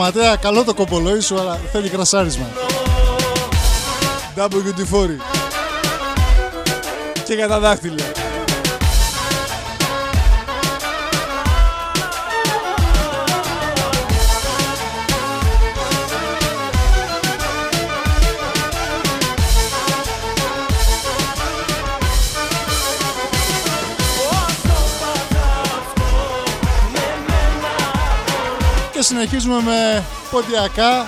[0.01, 2.45] Γραμματέα, καλό το κομπολόι σου, αλλά θέλει κρασάρισμα.
[4.35, 5.07] WD-40.
[7.25, 8.10] Και για τα δάχτυλα.
[29.01, 31.05] Και συνεχίζουμε με ποντιακά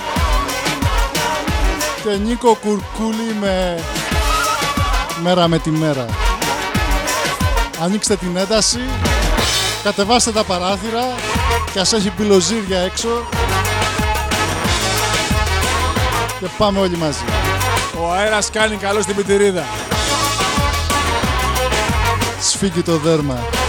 [2.04, 3.80] και Νίκο Κουρκούλη με
[5.22, 6.06] μέρα με τη μέρα.
[7.84, 8.80] Ανοίξτε την ένταση,
[9.84, 11.14] κατεβάστε τα παράθυρα
[11.74, 13.28] και ας έχει πυλοζύρια έξω
[16.39, 17.24] και πάμε όλοι μαζί.
[18.00, 19.64] Ο αέρας κάνει καλό στην πιτηρίδα.
[22.41, 23.62] Σφίγγει το δέρμα.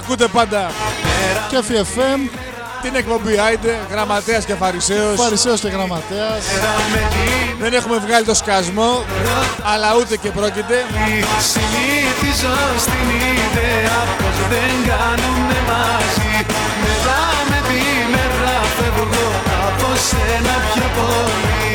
[0.00, 0.70] Ακούτε πάντα
[1.48, 2.20] Κέφι FM,
[2.82, 5.20] την εκπομπή Άιντε, γραμματέας και φαρισαίος.
[5.20, 6.42] Φαρισαίος και Γραμματέας.
[7.60, 9.04] Δεν έχουμε βγάλει το σκασμό,
[9.72, 10.76] αλλά ούτε και πρόκειται.
[11.52, 16.32] Συνήθιζω στην ιδέα πως δεν κάνουνε μαζί
[16.82, 17.20] Μέρα
[17.50, 17.80] με τη
[18.12, 19.26] μέρα φεύγω
[19.66, 21.70] από σένα πιο πολύ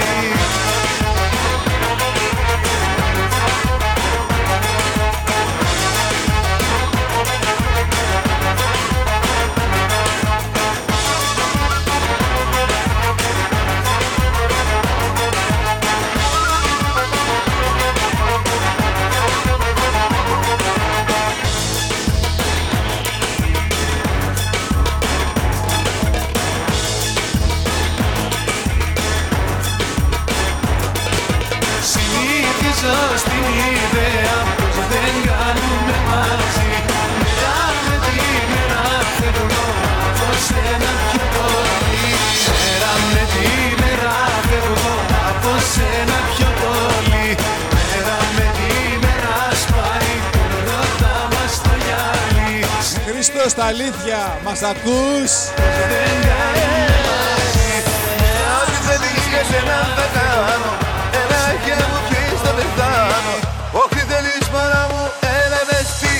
[61.64, 63.36] χέρι μου πιείς θα πεθάνω
[63.72, 65.04] Όχι θέλεις μάνα μου
[65.41, 66.16] έλα δες τι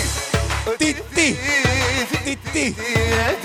[0.78, 1.38] Τι, τι,
[2.24, 2.52] τι, τι.
[2.52, 3.45] Τι, ε, τι, τι Τι,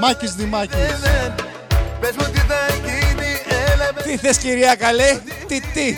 [0.00, 0.76] Μάκης Δημάκης.
[0.76, 1.34] δεν
[2.00, 3.32] Πες μου τι θα γίνει
[3.72, 5.96] έλα με Τι θες κυρία καλέ, τι, τι.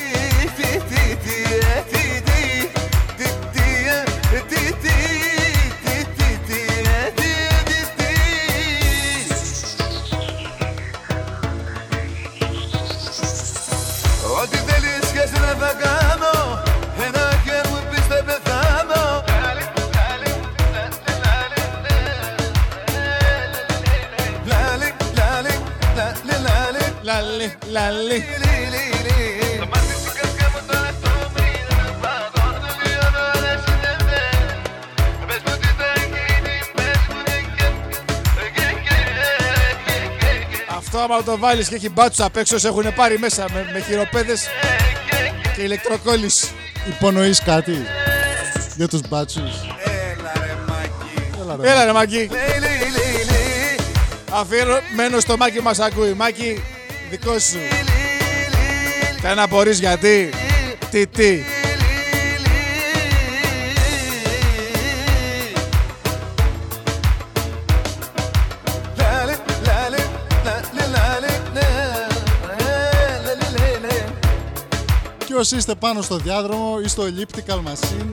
[27.71, 27.77] Και
[40.77, 43.81] Αυτό άμα το βάλεις και έχει μπάτσους απ' έξω σε έχουν πάρει μέσα με, με
[43.81, 44.47] χειροπέδες
[45.57, 46.49] και ηλεκτροκόλληση.
[46.89, 47.87] Υπονοείς κάτι
[48.77, 49.51] για τους μπάτσους;
[49.85, 51.71] Έλα ρε Μάκη Έλα, ρε.
[51.71, 52.17] Έλα ρε Μάκη.
[52.17, 53.83] Λι, λι, λι, λι.
[54.31, 56.13] Αφιερωμένο στο Μάκη μας ακούει.
[56.13, 56.63] Μάκη,
[57.11, 57.59] δικό σου.
[59.23, 60.31] Κανένα να μπορείς γιατί.
[60.91, 61.43] Τι, τι.
[68.97, 69.37] Λαλι,
[69.67, 70.03] λαλι,
[70.45, 71.61] λαλι, λαλι, ναι.
[72.57, 74.05] Ε, λαλι, λαλι, λαλι.
[75.27, 78.11] Και όσοι είστε πάνω στο διάδρομο ή στο elliptical machine,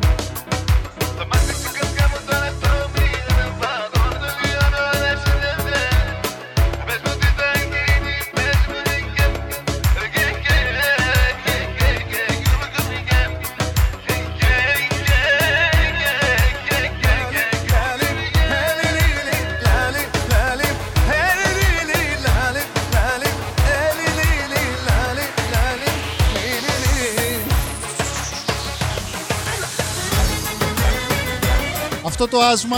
[32.37, 32.77] το άσμα.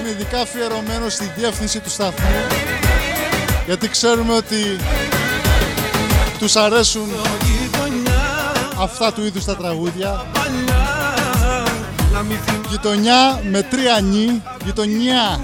[0.00, 2.28] Είναι ειδικά αφιερωμένο στη διεύθυνση του σταθμού.
[3.66, 4.76] Γιατί ξέρουμε ότι
[6.38, 7.08] τους αρέσουν
[8.78, 10.26] αυτά του είδους τα τραγούδια.
[12.68, 15.40] Γειτονιά με τρία νι, γειτονιά.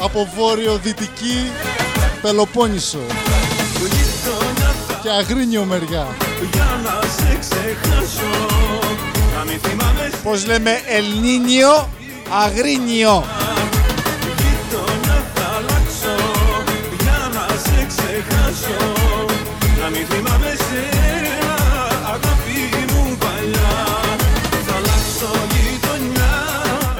[0.00, 1.50] Από βόρειο-δυτική
[2.22, 2.98] Πελοπόννησο.
[5.02, 6.06] Και Αγρίνιο μεριά.
[10.22, 11.88] Πώς λέμε Ελνίνιο
[12.44, 13.24] Αγρίνιο.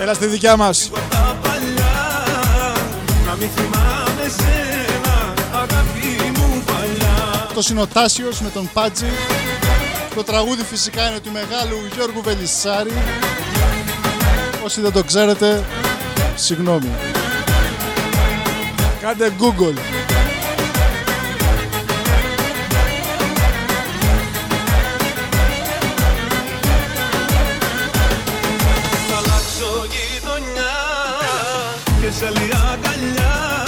[0.00, 0.90] Έλα στη δικιά μας.
[7.54, 9.06] Το είναι ο Τάσιος με τον Πάτζη.
[10.14, 12.92] Το τραγούδι φυσικά είναι του μεγάλου Γιώργου Βελισσάρη.
[14.64, 15.64] Όσοι δεν το ξέρετε,
[16.34, 16.90] συγγνώμη.
[19.00, 19.78] Κάντε Google.
[29.08, 30.76] Θα αλλάξω γειτονιά
[32.00, 33.60] και σε άλλη αγκαλιά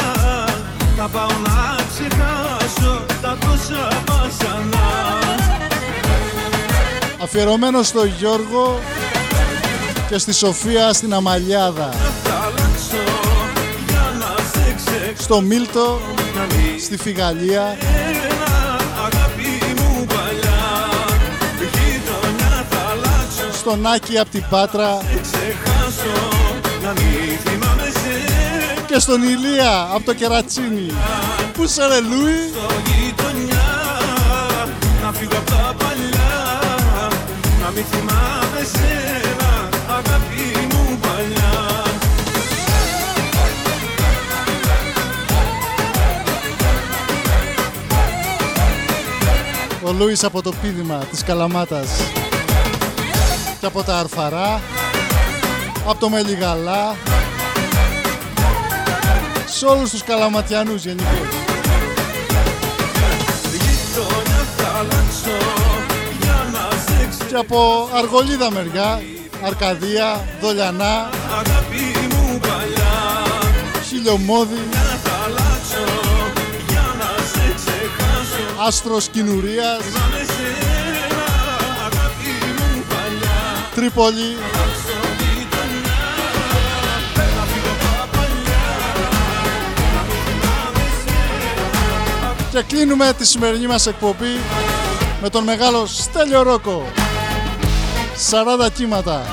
[0.96, 4.11] θα πάω να ξεχάσω τα τόσα
[7.34, 8.80] Αφιερωμένο στο Γιώργο
[10.08, 11.88] και στη Σοφία στην Αμαλιάδα.
[12.24, 13.04] Θα αλλάξω
[13.86, 16.00] για να σε ξεχάσω Στο Μίλτο,
[16.84, 17.76] στη Φιγαλία,
[18.96, 20.88] αγάπη μου παλιά
[21.58, 26.28] Γειτονιά θα αλλάξω στον Άκη από την Πάτρα ξεχάσω
[26.82, 28.32] να μην θυμάμαι σε
[28.92, 30.92] και στον Ηλία από το Κερατσίνι.
[31.52, 32.51] Πού σε ρε Λούι,
[49.92, 51.88] ο Λούις από το πίδημα της Καλαμάτας
[53.60, 54.60] και από τα Αρφαρά,
[55.88, 56.96] από το Μελιγαλά,
[59.46, 61.28] σε όλους τους Καλαματιανούς γενικώς.
[63.52, 65.36] Γειτονιά θα αλλάξω
[66.20, 69.02] για να σε ξεχάσω Και από Αργολίδα μεριά,
[69.44, 71.08] Αρκαδία, Δολιανά,
[71.40, 71.92] αγάπη
[78.66, 81.24] Άστρος Κινουρίας, με σένα
[81.80, 84.36] αγάπη μου παλιά Τρίπολη,
[92.50, 94.40] και κλείνουμε τη σημερινή μας εκπομπή
[95.22, 96.86] με τον μεγάλο Στέλιο Ρόκο.
[98.66, 99.26] 40 κύματα.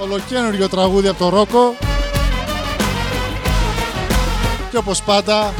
[0.00, 1.76] Ολοκένουργιο τραγούδι από το Ρόκο.
[4.70, 5.52] Και όπως πάντα,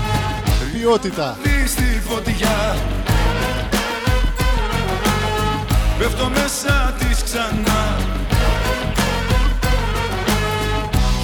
[0.81, 1.37] ποιότητα.
[1.67, 2.77] στη φωτιά
[5.99, 7.97] Πέφτω μέσα της ξανά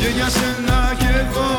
[0.01, 1.56] Και για σένα και εγώ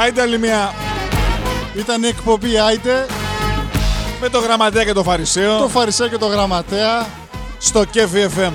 [0.00, 0.74] Άιντε άλλη μια
[1.74, 3.06] Ήταν η εκπομπή Άιντε,
[4.20, 7.06] με το γραμματέα και το φαρισαίο το Φαρισαίο και το Γραμματέα.
[7.58, 8.52] στο Κέφι FM.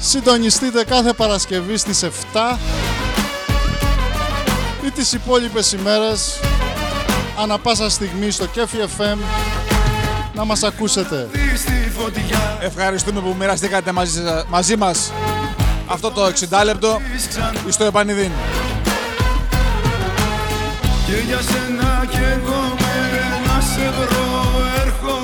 [0.00, 2.58] Συντονιστείτε κάθε Παρασκευή στις 7
[4.86, 6.40] ή τις υπόλοιπες ημέρες
[7.42, 9.16] ανα πάσα στιγμή στο Κέφι FM
[10.34, 11.28] να μας ακούσετε.
[11.56, 15.12] Στη φωτιά Ευχαριστούμε που μοιραστήκατε μαζί, σα- μαζί μας
[15.86, 18.30] αυτό το 60 λεπτό της ξανά στο επανειδήν.
[21.12, 22.94] Και για σένα κι εγώ με
[23.46, 24.30] να σε βρω.
[24.82, 25.21] Έρχομαι